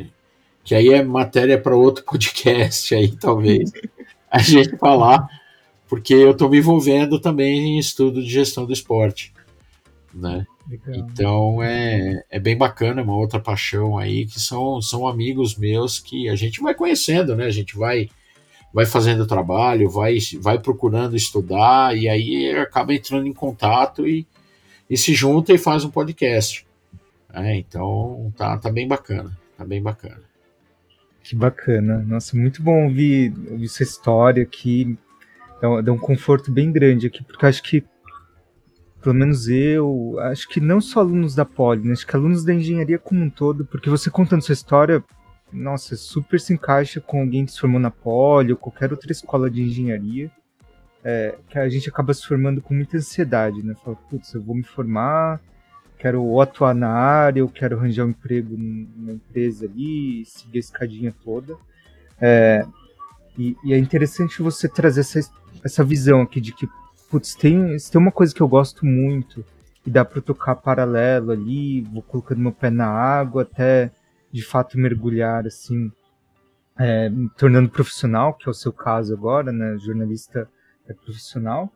[0.63, 3.71] que aí é matéria para outro podcast aí talvez
[4.31, 5.29] a gente falar,
[5.89, 9.33] porque eu estou me envolvendo também em estudo de gestão do esporte,
[10.13, 10.45] né?
[10.89, 16.29] Então é, é bem bacana, uma outra paixão aí que são, são amigos meus que
[16.29, 17.47] a gente vai conhecendo, né?
[17.47, 18.09] A gente vai
[18.77, 24.27] vai fazendo trabalho, vai, vai procurando estudar e aí acaba entrando em contato e,
[24.91, 26.67] e se junta e faz um podcast.
[27.33, 30.21] É, então tá, tá bem bacana, tá bem bacana.
[31.23, 34.95] Que bacana, nossa, muito bom ouvir, ouvir sua história aqui,
[35.59, 37.83] dá, dá um conforto bem grande aqui, porque acho que
[39.01, 42.53] pelo menos eu, acho que não só alunos da Poli, né, acho que alunos da
[42.53, 45.03] engenharia como um todo, porque você contando sua história,
[45.57, 49.51] nossa, super se encaixa com alguém que se formou na Poli ou qualquer outra escola
[49.51, 50.31] de engenharia,
[51.03, 53.75] é, que a gente acaba se formando com muita ansiedade, né?
[53.83, 55.41] Fala, putz, eu vou me formar,
[55.99, 60.61] quero ou atuar na área, eu quero arranjar um emprego numa empresa ali, seguir a
[60.61, 61.57] escadinha toda.
[62.21, 62.67] É,
[63.39, 65.21] e, e, é interessante você trazer essa,
[65.65, 66.67] essa visão aqui de que,
[67.11, 69.45] putz, tem, tem uma coisa que eu gosto muito
[69.87, 73.91] e dá para tocar paralelo ali, vou colocando meu pé na água até
[74.37, 75.91] de fato mergulhar assim,
[76.79, 79.79] é, tornando profissional, que é o seu caso agora, né?
[79.79, 80.47] Jornalista
[80.87, 81.73] é profissional.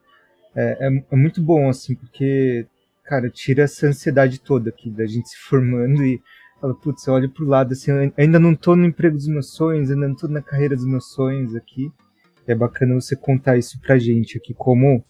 [0.54, 2.66] É, é, é, muito bom, assim, porque,
[3.04, 6.20] cara, tira essa ansiedade toda aqui da gente se formando e
[6.60, 9.90] fala, putz, eu olho pro lado, assim, ainda não tô no emprego dos meus sonhos,
[9.90, 11.90] ainda não tô na carreira dos meus sonhos aqui.
[12.46, 15.02] É bacana você contar isso pra gente aqui, como,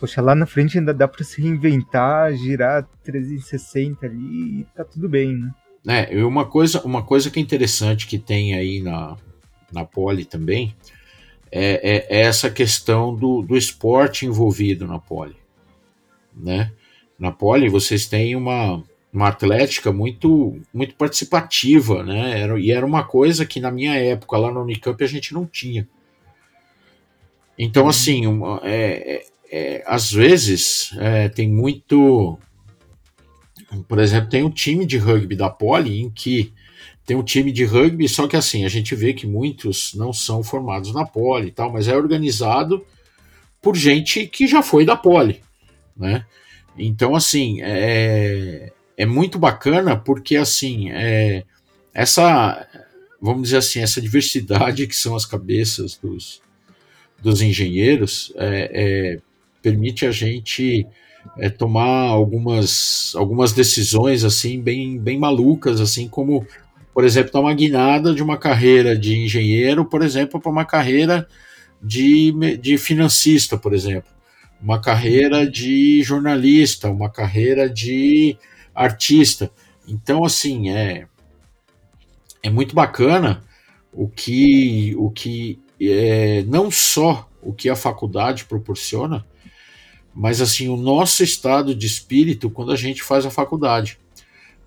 [0.00, 5.06] poxa, lá na frente ainda dá para se reinventar, girar 360 ali e tá tudo
[5.06, 5.50] bem, né?
[5.86, 9.16] É, uma coisa, uma coisa que é interessante que tem aí na,
[9.70, 10.74] na Poli também
[11.52, 15.36] é, é, é essa questão do, do esporte envolvido na Poli.
[16.34, 16.72] Né?
[17.18, 18.82] Na Poli vocês têm uma,
[19.12, 22.40] uma atlética muito, muito participativa, né?
[22.40, 25.46] Era, e era uma coisa que na minha época lá no Unicamp a gente não
[25.46, 25.86] tinha.
[27.56, 27.88] Então, uhum.
[27.88, 28.74] assim, uma, é,
[29.14, 32.36] é, é, às vezes é, tem muito
[33.88, 36.52] por exemplo, tem um time de rugby da Poli em que
[37.06, 40.42] tem um time de rugby, só que assim, a gente vê que muitos não são
[40.42, 42.84] formados na Poli e tal, mas é organizado
[43.60, 45.42] por gente que já foi da Poli,
[45.96, 46.24] né?
[46.76, 51.44] Então, assim, é, é muito bacana porque, assim, é,
[51.92, 52.66] essa,
[53.20, 56.42] vamos dizer assim, essa diversidade que são as cabeças dos,
[57.22, 59.20] dos engenheiros é, é
[59.62, 60.86] permite a gente
[61.38, 66.46] é, tomar algumas, algumas decisões assim bem, bem malucas, assim como,
[66.92, 71.26] por exemplo, dar uma guinada de uma carreira de engenheiro, por exemplo, para uma carreira
[71.82, 74.10] de, de financista, por exemplo,
[74.60, 78.36] uma carreira de jornalista, uma carreira de
[78.74, 79.50] artista.
[79.86, 81.06] Então, assim, é,
[82.42, 83.42] é muito bacana
[83.92, 89.24] o que, o que é, não só o que a faculdade proporciona,
[90.14, 93.98] mas assim, o nosso estado de espírito quando a gente faz a faculdade.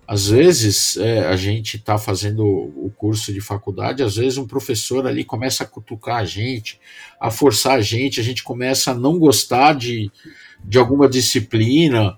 [0.06, 5.06] Às vezes é, a gente está fazendo o curso de faculdade, às vezes um professor
[5.06, 6.80] ali começa a cutucar a gente,
[7.20, 10.10] a forçar a gente, a gente começa a não gostar de,
[10.64, 12.16] de alguma disciplina,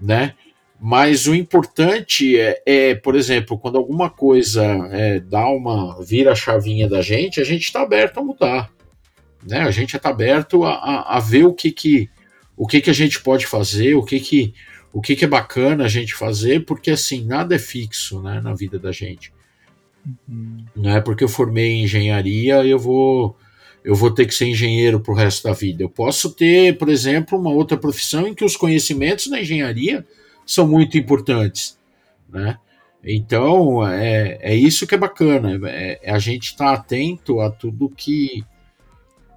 [0.00, 0.34] né?
[0.80, 6.36] Mas o importante é, é por exemplo, quando alguma coisa é, dá uma vira a
[6.36, 8.70] chavinha da gente, a gente está aberto a mudar,
[9.44, 9.62] né?
[9.62, 12.08] A gente está aberto a, a, a ver o que que
[12.56, 14.54] o que, que a gente pode fazer, o que que,
[14.92, 18.54] o que, que é bacana a gente fazer, porque assim, nada é fixo né, na
[18.54, 19.32] vida da gente.
[20.28, 20.64] Uhum.
[20.76, 23.36] Não é porque eu formei em engenharia, eu vou
[23.84, 25.82] eu vou ter que ser engenheiro para o resto da vida.
[25.82, 30.06] Eu posso ter, por exemplo, uma outra profissão em que os conhecimentos na engenharia
[30.46, 31.76] são muito importantes,
[32.28, 32.58] né?
[33.04, 37.50] Então é, é isso que é bacana, é, é a gente estar tá atento a
[37.50, 38.44] tudo que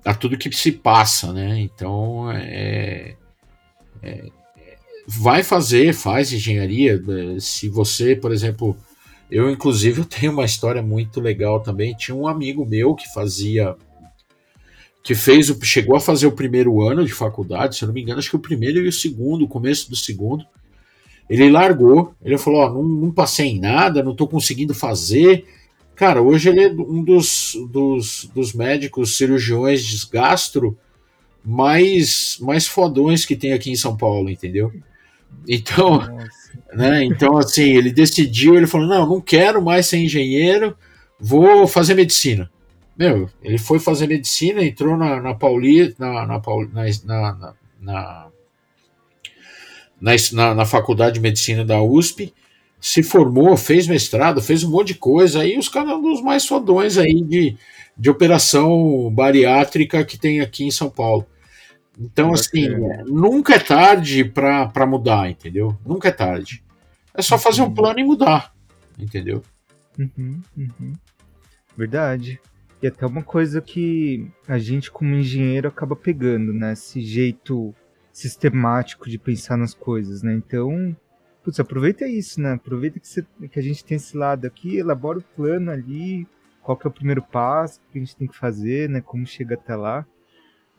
[0.06, 1.60] a tudo que se passa, né?
[1.60, 3.16] Então é,
[4.04, 4.26] é,
[5.08, 7.02] vai fazer, faz engenharia.
[7.08, 8.78] É, se você, por exemplo,
[9.30, 11.96] eu inclusive eu tenho uma história muito legal também.
[11.96, 13.76] Tinha um amigo meu que fazia,
[15.04, 18.20] que fez chegou a fazer o primeiro ano de faculdade, se eu não me engano,
[18.20, 20.46] acho que o primeiro e o segundo, o começo do segundo.
[21.28, 25.46] Ele largou, ele falou: não, não passei em nada, não estou conseguindo fazer.
[25.96, 30.78] Cara, hoje ele é um dos, dos, dos médicos cirurgiões de gastro
[31.44, 34.74] mais, mais fodões que tem aqui em São Paulo, entendeu?
[35.48, 36.00] Então,
[36.74, 40.76] né, então, assim, ele decidiu, ele falou: não, não quero mais ser engenheiro,
[41.20, 42.52] vou fazer medicina.
[42.98, 46.42] Meu, ele foi fazer medicina, entrou na, na Pauli, na, na,
[47.06, 48.32] na, na,
[50.02, 52.34] na, na faculdade de medicina da USP,
[52.86, 56.46] se formou, fez mestrado, fez um monte de coisa, aí os caras são dos mais
[56.46, 57.58] fodões aí de,
[57.98, 61.26] de operação bariátrica que tem aqui em São Paulo.
[62.00, 62.70] Então, assim,
[63.08, 65.76] nunca é tarde para mudar, entendeu?
[65.84, 66.64] Nunca é tarde.
[67.12, 67.74] É só fazer um uhum.
[67.74, 68.54] plano e mudar,
[69.00, 69.42] entendeu?
[69.98, 70.94] Uhum, uhum.
[71.76, 72.40] Verdade.
[72.84, 76.74] E até uma coisa que a gente, como engenheiro, acaba pegando, né?
[76.74, 77.74] Esse jeito
[78.12, 80.36] sistemático de pensar nas coisas, né?
[80.36, 80.96] Então,
[81.46, 82.54] putz, aproveita isso, né?
[82.54, 86.28] Aproveita que, você, que a gente tem esse lado aqui, elabora o plano ali,
[86.64, 89.00] qual que é o primeiro passo, que a gente tem que fazer, né?
[89.00, 90.04] Como chega até lá.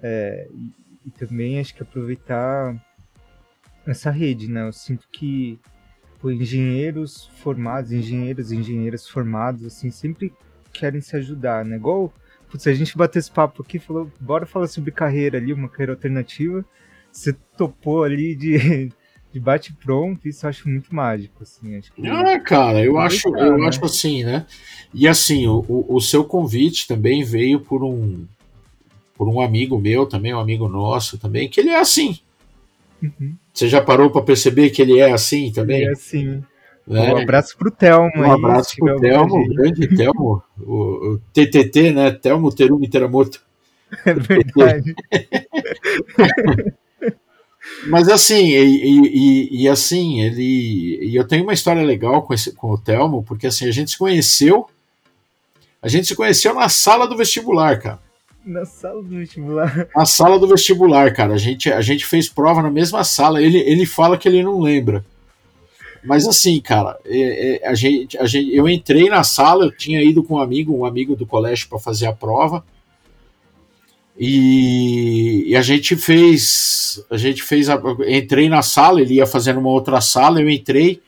[0.03, 0.73] É, e,
[1.07, 2.75] e também acho que aproveitar
[3.87, 4.67] essa rede, né?
[4.67, 5.61] Eu sinto que
[6.21, 10.35] pô, engenheiros formados, engenheiros e engenheiras formados, assim, sempre
[10.73, 11.77] querem se ajudar, né?
[11.77, 12.13] Igual,
[12.51, 15.93] putz, a gente bateu esse papo aqui, falou, bora falar sobre carreira ali, uma carreira
[15.93, 16.65] alternativa.
[17.13, 18.91] Você topou ali de,
[19.37, 21.77] de bate pronto, isso eu acho muito mágico, assim.
[21.77, 23.69] Acho que ah, cara, eu acho, eu né?
[23.69, 24.47] acho assim, né?
[24.95, 28.25] E assim, o, o seu convite também veio por um
[29.15, 32.19] por um amigo meu também, um amigo nosso também, que ele é assim.
[33.03, 33.35] Uhum.
[33.53, 35.83] Você já parou para perceber que ele é assim também?
[35.83, 36.43] Ele é assim.
[36.87, 37.13] Né?
[37.13, 38.11] Um abraço pro Telmo.
[38.17, 42.11] Um abraço pro Telmo, grande Telmo, o, o, TTT, né?
[42.11, 43.45] Telmo Terumi Teramoto.
[44.05, 44.97] É verdade.
[47.85, 50.99] Mas assim, e, e, e, assim, ele.
[51.03, 53.91] E eu tenho uma história legal com, esse, com o Telmo, porque assim, a gente
[53.91, 54.67] se conheceu.
[55.83, 58.01] A gente se conheceu na sala do vestibular, cara.
[58.45, 59.89] Na sala do vestibular.
[59.95, 61.35] Na sala do vestibular, cara.
[61.35, 63.43] A gente, a gente fez prova na mesma sala.
[63.43, 65.05] Ele, ele fala que ele não lembra.
[66.05, 70.01] Mas assim, cara, é, é, a gente, a gente, eu entrei na sala, eu tinha
[70.03, 72.65] ido com um amigo, um amigo do colégio para fazer a prova.
[74.19, 79.61] E, e, a gente fez, a gente fez, a, entrei na sala, ele ia fazendo
[79.61, 81.03] uma outra sala, eu entrei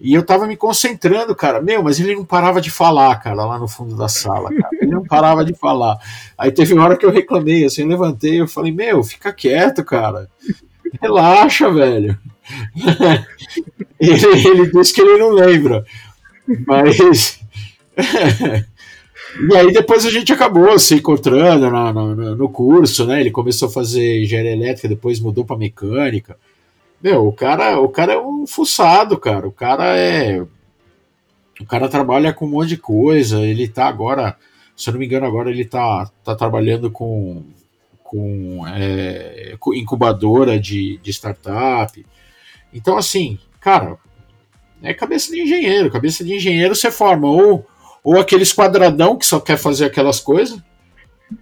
[0.00, 1.60] e eu tava me concentrando, cara.
[1.60, 4.70] Meu, mas ele não parava de falar, cara, lá no fundo da sala, cara.
[4.80, 5.98] Ele não parava de falar.
[6.38, 9.84] Aí teve uma hora que eu reclamei, assim, eu levantei, eu falei, meu, fica quieto,
[9.84, 10.26] cara.
[11.02, 12.18] Relaxa, velho.
[14.00, 15.84] ele, ele disse que ele não lembra.
[16.66, 17.38] Mas.
[19.38, 23.20] e aí depois a gente acabou se encontrando no, no, no curso, né?
[23.20, 26.36] Ele começou a fazer engenharia elétrica, depois mudou para mecânica.
[27.02, 29.46] Meu, o cara, o cara é um fuçado, cara.
[29.46, 30.40] O cara é.
[31.60, 33.40] O cara trabalha com um monte de coisa.
[33.40, 34.36] Ele tá agora,
[34.76, 37.42] se eu não me engano, agora ele tá, tá trabalhando com,
[38.02, 42.04] com é, incubadora de, de startup.
[42.72, 43.96] Então, assim, cara,
[44.82, 45.90] é cabeça de engenheiro.
[45.90, 47.66] Cabeça de engenheiro você forma ou,
[48.02, 50.58] ou aqueles quadradão que só quer fazer aquelas coisas,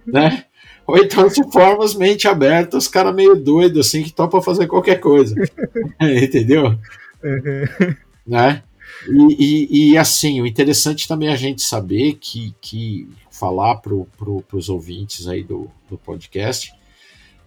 [0.05, 0.45] né?
[0.85, 4.67] Ou então se forma as mente abertas, os caras meio doido assim, que topa fazer
[4.67, 5.35] qualquer coisa.
[6.01, 6.79] Entendeu?
[7.23, 7.95] Uhum.
[8.25, 8.63] Né?
[9.07, 13.93] E, e, e, assim, o interessante também é a gente saber que, que falar para
[14.17, 16.73] pro, os ouvintes aí do, do podcast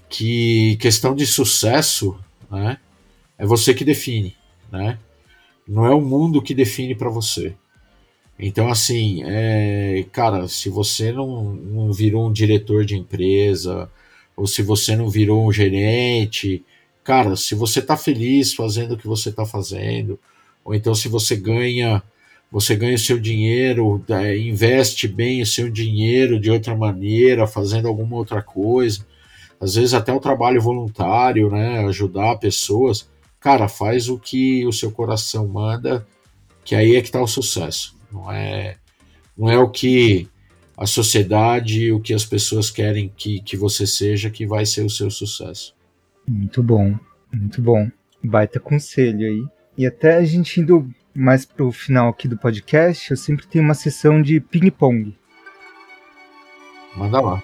[0.08, 2.18] que questão de sucesso
[2.50, 2.78] né,
[3.38, 4.36] é você que define,
[4.70, 4.98] né?
[5.66, 7.54] Não é o mundo que define para você.
[8.38, 13.90] Então, assim, é, cara, se você não, não virou um diretor de empresa,
[14.36, 16.64] ou se você não virou um gerente,
[17.04, 20.18] cara, se você está feliz fazendo o que você está fazendo,
[20.64, 22.02] ou então se você ganha,
[22.50, 24.02] você ganha o seu dinheiro,
[24.38, 29.06] investe bem o seu dinheiro de outra maneira, fazendo alguma outra coisa,
[29.60, 33.08] às vezes até o trabalho voluntário, né, ajudar pessoas,
[33.38, 36.06] cara, faz o que o seu coração manda,
[36.64, 38.01] que aí é que está o sucesso.
[38.12, 38.76] Não é,
[39.36, 40.28] não é o que
[40.76, 44.90] a sociedade, o que as pessoas querem que, que você seja que vai ser o
[44.90, 45.74] seu sucesso.
[46.28, 46.98] Muito bom,
[47.32, 47.90] muito bom.
[48.22, 49.44] Baita conselho aí.
[49.76, 53.74] E até a gente indo mais pro final aqui do podcast, eu sempre tenho uma
[53.74, 55.16] sessão de ping-pong.
[56.96, 57.42] Manda lá.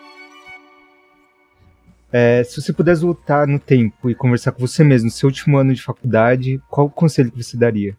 [2.10, 5.58] É, se você pudesse voltar no tempo e conversar com você mesmo, no seu último
[5.58, 7.96] ano de faculdade, qual o conselho que você daria?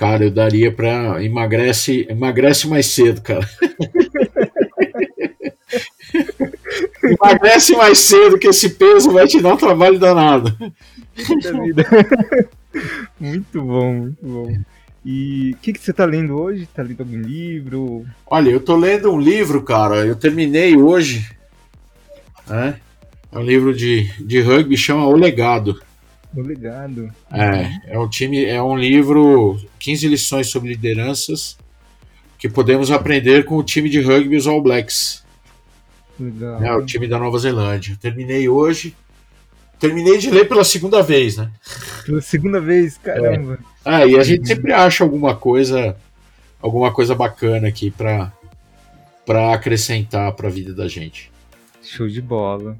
[0.00, 3.46] Cara, eu daria para emagrece, emagrece mais cedo, cara.
[7.04, 10.56] emagrece mais cedo, que esse peso vai te dar um trabalho danado.
[13.20, 14.56] muito bom, muito bom.
[15.04, 16.62] E o que, que você está lendo hoje?
[16.62, 18.06] Está lendo algum livro?
[18.24, 19.96] Olha, eu estou lendo um livro, cara.
[19.96, 21.30] Eu terminei hoje.
[22.48, 22.80] Né?
[23.30, 25.78] É um livro de, de rugby, chama O Legado.
[26.34, 27.12] O Legado.
[27.32, 31.58] É, é um time, é um livro, 15 lições sobre lideranças
[32.38, 35.22] que podemos aprender com o time de rugby os All Blacks.
[36.18, 36.62] Legal.
[36.62, 37.98] É o time da Nova Zelândia.
[38.00, 38.96] Terminei hoje.
[39.78, 41.50] Terminei de ler pela segunda vez, né?
[42.04, 43.54] Pela segunda vez, caramba.
[43.54, 43.64] É.
[43.84, 45.96] Ah, e a gente sempre acha alguma coisa,
[46.60, 48.32] alguma coisa bacana aqui para
[49.24, 51.30] para acrescentar para a vida da gente.
[51.82, 52.76] Show de bola.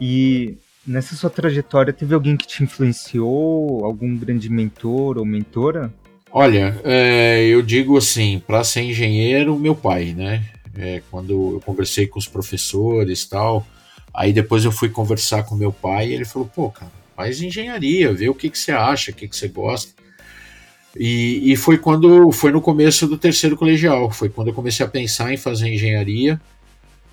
[0.00, 0.56] E
[0.88, 5.92] nessa sua trajetória teve alguém que te influenciou, algum grande mentor ou mentora?
[6.30, 10.44] Olha, é, eu digo assim, para ser engenheiro, meu pai, né?
[10.76, 13.66] É, quando eu conversei com os professores tal,
[14.12, 18.12] aí depois eu fui conversar com meu pai e ele falou, pô, cara, faz engenharia,
[18.12, 19.92] vê o que, que você acha, o que, que você gosta.
[20.96, 24.88] E, e foi quando foi no começo do terceiro colegial, foi quando eu comecei a
[24.88, 26.40] pensar em fazer engenharia.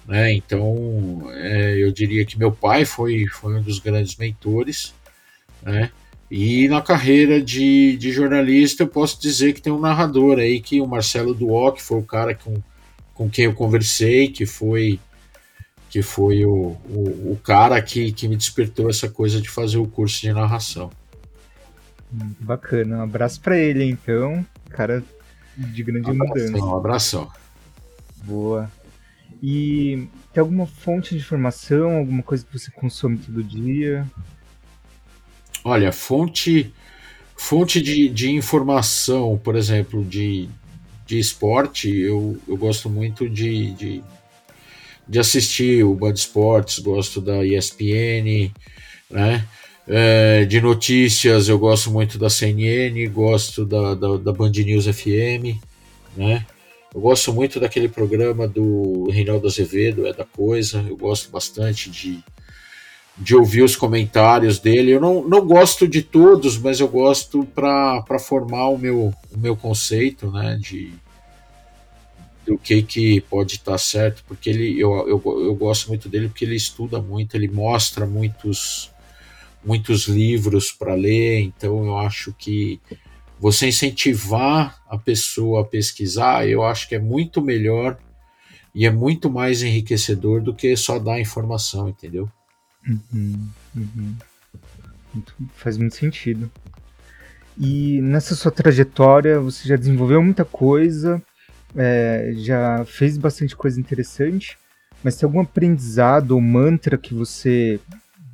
[0.07, 0.33] Né?
[0.33, 4.93] Então, é, eu diria que meu pai foi, foi um dos grandes mentores.
[5.61, 5.91] Né?
[6.29, 10.81] E na carreira de, de jornalista, eu posso dizer que tem um narrador aí, que
[10.81, 12.61] o Marcelo Duoc foi o cara com,
[13.13, 14.99] com quem eu conversei, que foi
[15.89, 19.87] que foi o, o, o cara que, que me despertou essa coisa de fazer o
[19.87, 20.91] curso de narração.
[22.11, 22.97] Bacana.
[22.97, 24.45] Um abraço para ele, então.
[24.69, 25.01] Cara
[25.55, 26.65] de grande um abração, mudança.
[26.65, 27.31] Um abração.
[28.25, 28.69] Boa.
[29.47, 34.03] E tem alguma fonte de informação, alguma coisa que você consome todo dia?
[35.63, 36.73] Olha, fonte
[37.35, 40.49] fonte de, de informação, por exemplo, de,
[41.05, 44.03] de esporte, eu, eu gosto muito de, de,
[45.07, 48.51] de assistir o Band Sports, gosto da ESPN,
[49.11, 49.45] né?
[49.87, 55.61] É, de notícias, eu gosto muito da CNN, gosto da, da, da, Band News FM,
[56.17, 56.43] né?
[56.93, 62.23] Eu gosto muito daquele programa do Reinaldo Azevedo, é da coisa, eu gosto bastante de,
[63.17, 64.91] de ouvir os comentários dele.
[64.91, 69.57] Eu não, não gosto de todos, mas eu gosto para formar o meu, o meu
[69.57, 70.57] conceito, né?
[70.61, 70.93] De,
[72.45, 76.45] do que, que pode estar certo, porque ele, eu, eu, eu gosto muito dele porque
[76.45, 78.91] ele estuda muito, ele mostra muitos
[79.65, 82.79] muitos livros para ler, então eu acho que
[83.39, 87.97] você incentivar a pessoa a pesquisar, eu acho que é muito melhor
[88.73, 92.29] e é muito mais enriquecedor do que só dar informação, entendeu?
[92.87, 94.15] Uhum, uhum.
[95.55, 96.51] Faz muito sentido.
[97.57, 101.21] E nessa sua trajetória, você já desenvolveu muita coisa,
[101.75, 104.57] é, já fez bastante coisa interessante,
[105.03, 107.79] mas tem algum aprendizado ou mantra que você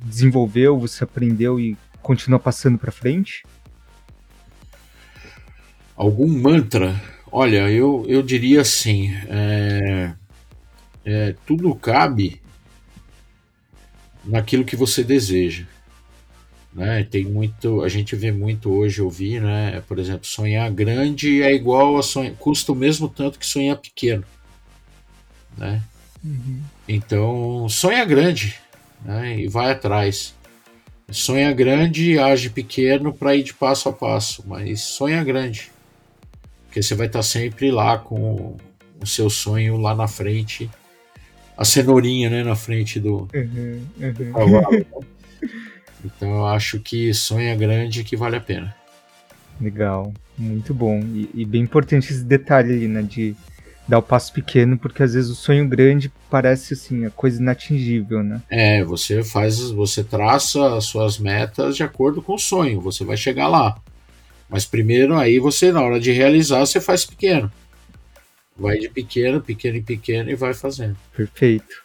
[0.04, 3.44] desenvolveu, você aprendeu e continua passando para frente?
[6.02, 7.00] Algum mantra?
[7.30, 10.12] Olha, eu, eu diria assim: é,
[11.04, 12.42] é, tudo cabe
[14.24, 15.64] naquilo que você deseja.
[16.74, 17.04] Né?
[17.04, 19.80] Tem muito, a gente vê muito hoje ouvir, né?
[19.86, 24.24] Por exemplo, sonhar grande é igual a sonhar, custa o mesmo tanto que sonhar pequeno,
[25.56, 25.80] né?
[26.24, 26.62] Uhum.
[26.88, 28.56] Então, sonha grande,
[29.04, 30.34] né, e vai atrás.
[31.08, 35.71] Sonha grande e age pequeno para ir de passo a passo, mas sonha grande,
[36.72, 38.56] porque você vai estar sempre lá com
[38.98, 40.70] o seu sonho lá na frente,
[41.54, 44.32] a cenourinha né, na frente do, uhum, uhum.
[44.32, 44.70] cavalo.
[44.70, 44.84] Né?
[46.04, 48.74] Então eu acho que sonha grande que vale a pena.
[49.60, 50.98] Legal, muito bom.
[50.98, 53.02] E, e bem importante esse detalhe ali, né?
[53.02, 53.36] De
[53.86, 58.24] dar o passo pequeno, porque às vezes o sonho grande parece assim, a coisa inatingível,
[58.24, 58.42] né?
[58.50, 63.16] É, você faz, você traça as suas metas de acordo com o sonho, você vai
[63.16, 63.80] chegar lá.
[64.52, 67.50] Mas primeiro aí você, na hora de realizar, você faz pequeno.
[68.54, 70.94] Vai de pequeno, pequeno em pequeno e vai fazendo.
[71.16, 71.82] Perfeito.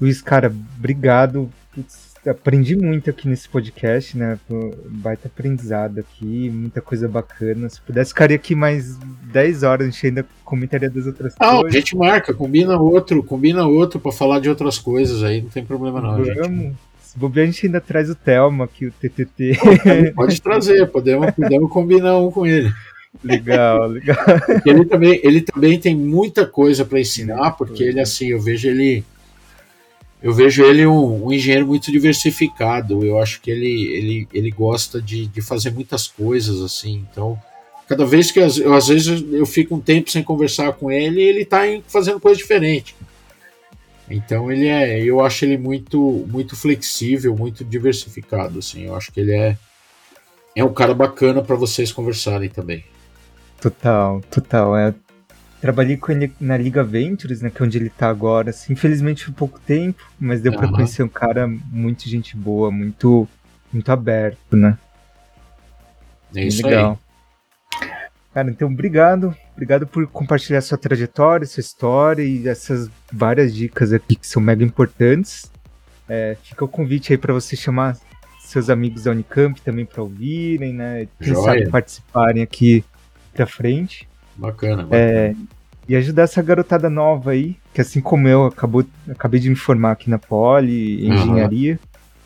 [0.00, 1.50] Luiz, cara, obrigado.
[1.74, 4.38] Putz, aprendi muito aqui nesse podcast, né?
[4.86, 7.68] Baita aprendizado aqui, muita coisa bacana.
[7.68, 8.96] Se pudesse, ficaria aqui mais
[9.32, 11.74] 10 horas, a gente ainda comentaria das outras não, coisas.
[11.74, 15.64] a gente marca, combina outro, combina outro para falar de outras coisas aí, não tem
[15.64, 16.24] problema não.
[16.24, 16.76] Vamos.
[17.16, 19.58] Bobear, a gente ainda traz o Thelma aqui, o TTT.
[20.14, 22.70] Pode trazer, podemos, podemos combinar um com ele.
[23.24, 24.18] Legal, legal.
[24.66, 29.02] ele também, ele também tem muita coisa para ensinar, porque ele, assim, eu vejo ele
[30.22, 33.04] eu vejo ele um, um, engenheiro muito diversificado.
[33.04, 37.06] Eu acho que ele, ele, ele gosta de, de fazer muitas coisas assim.
[37.10, 37.38] Então,
[37.86, 41.42] cada vez que eu, às vezes eu fico um tempo sem conversar com ele, ele
[41.42, 42.96] está fazendo coisa diferente.
[44.08, 48.86] Então ele é, eu acho ele muito muito flexível, muito diversificado assim.
[48.86, 49.56] Eu acho que ele é
[50.54, 52.84] é um cara bacana para vocês conversarem também.
[53.60, 54.76] Total, total.
[54.76, 54.94] É,
[55.60, 58.50] trabalhei com ele na Liga Ventures, né, que é onde ele tá agora.
[58.50, 60.58] Assim, infelizmente foi pouco tempo, mas deu uhum.
[60.58, 63.28] para conhecer um cara muito gente boa, muito
[63.72, 64.78] muito aberto, né?
[66.34, 66.98] É isso legal.
[67.80, 67.88] Aí.
[68.32, 69.36] Cara, então obrigado.
[69.56, 74.62] Obrigado por compartilhar sua trajetória, sua história e essas várias dicas aqui que são mega
[74.62, 75.50] importantes.
[76.06, 77.96] É, fica o convite aí para você chamar
[78.38, 81.08] seus amigos da Unicamp também para ouvirem, né?
[81.18, 81.42] Quem Joia.
[81.42, 82.84] sabe participarem aqui
[83.32, 84.06] para frente.
[84.36, 84.94] Bacana, bacana.
[84.94, 85.34] É,
[85.88, 89.92] e ajudar essa garotada nova aí, que assim como eu acabou, acabei de me formar
[89.92, 91.16] aqui na Poli, em uhum.
[91.16, 91.80] engenharia,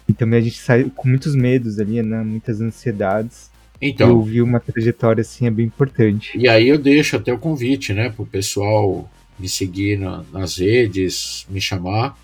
[0.08, 2.22] e também a gente saiu com muitos medos ali, né?
[2.24, 3.49] Muitas ansiedades.
[3.80, 6.36] Então, e ouvir uma trajetória assim é bem importante.
[6.36, 10.58] E aí eu deixo até o convite, né, para o pessoal me seguir na, nas
[10.58, 12.18] redes, me chamar.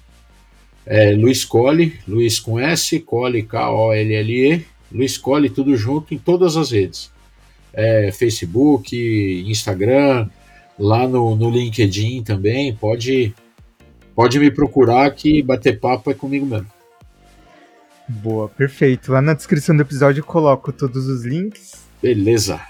[0.84, 6.70] É, Luiz Cole, Luiz com S, Cole, K-O-L-L-E, Luiz Cole, tudo junto em todas as
[6.70, 7.11] redes.
[7.72, 8.94] É, Facebook,
[9.48, 10.28] Instagram,
[10.78, 13.34] lá no, no LinkedIn também, pode,
[14.14, 16.76] pode me procurar que bater papo é comigo mesmo.
[18.09, 19.12] Boa, perfeito.
[19.12, 21.72] Lá na descrição do episódio eu coloco todos os links.
[22.00, 22.61] Beleza.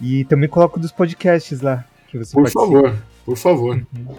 [0.00, 1.84] E também coloco dos podcasts lá.
[2.08, 2.64] Que você por participa.
[2.64, 3.76] favor, por favor.
[3.96, 4.16] Uhum.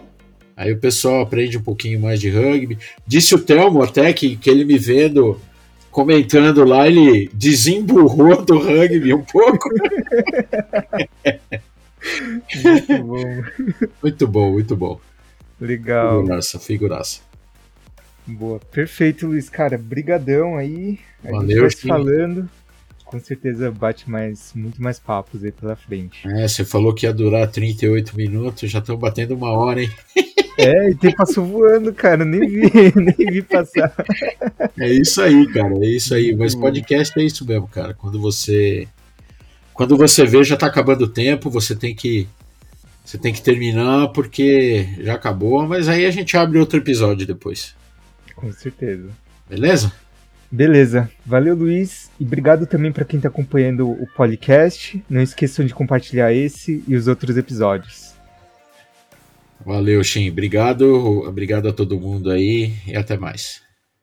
[0.56, 2.78] Aí o pessoal aprende um pouquinho mais de rugby.
[3.06, 5.40] Disse o Telmo até que, que ele me vendo
[5.90, 9.70] comentando lá, ele desemburrou do rugby um pouco.
[12.64, 13.44] muito bom.
[14.02, 15.00] Muito bom, muito bom.
[15.60, 16.22] Legal.
[16.22, 17.31] Figuraça, figuraça.
[18.26, 19.50] Boa, perfeito, Luiz.
[19.50, 21.00] Cara, brigadão aí.
[21.24, 22.50] A Valeu, gente vai falando.
[23.06, 26.26] Com certeza bate mais, muito mais papos aí pela frente.
[26.28, 29.92] É, você falou que ia durar 38 minutos, já estão batendo uma hora, hein?
[30.58, 33.94] É, e tem passou voando, cara, nem vi, nem vi passar.
[34.78, 36.36] É isso aí, cara, é isso aí.
[36.36, 37.94] Mas podcast é isso mesmo, cara.
[37.94, 38.88] Quando você
[39.74, 42.28] quando você vê já tá acabando o tempo, você tem que
[43.04, 47.74] você tem que terminar porque já acabou, mas aí a gente abre outro episódio depois.
[48.36, 49.10] Com certeza.
[49.50, 49.92] Beleza?
[50.52, 51.10] Beleza.
[51.26, 52.12] Valeu, Luiz.
[52.20, 55.02] E obrigado também para quem está acompanhando o podcast.
[55.10, 58.14] Não esqueçam de compartilhar esse e os outros episódios.
[59.66, 60.30] Valeu, Shin.
[60.30, 60.86] Obrigado.
[61.26, 63.62] Obrigado a todo mundo aí e até mais.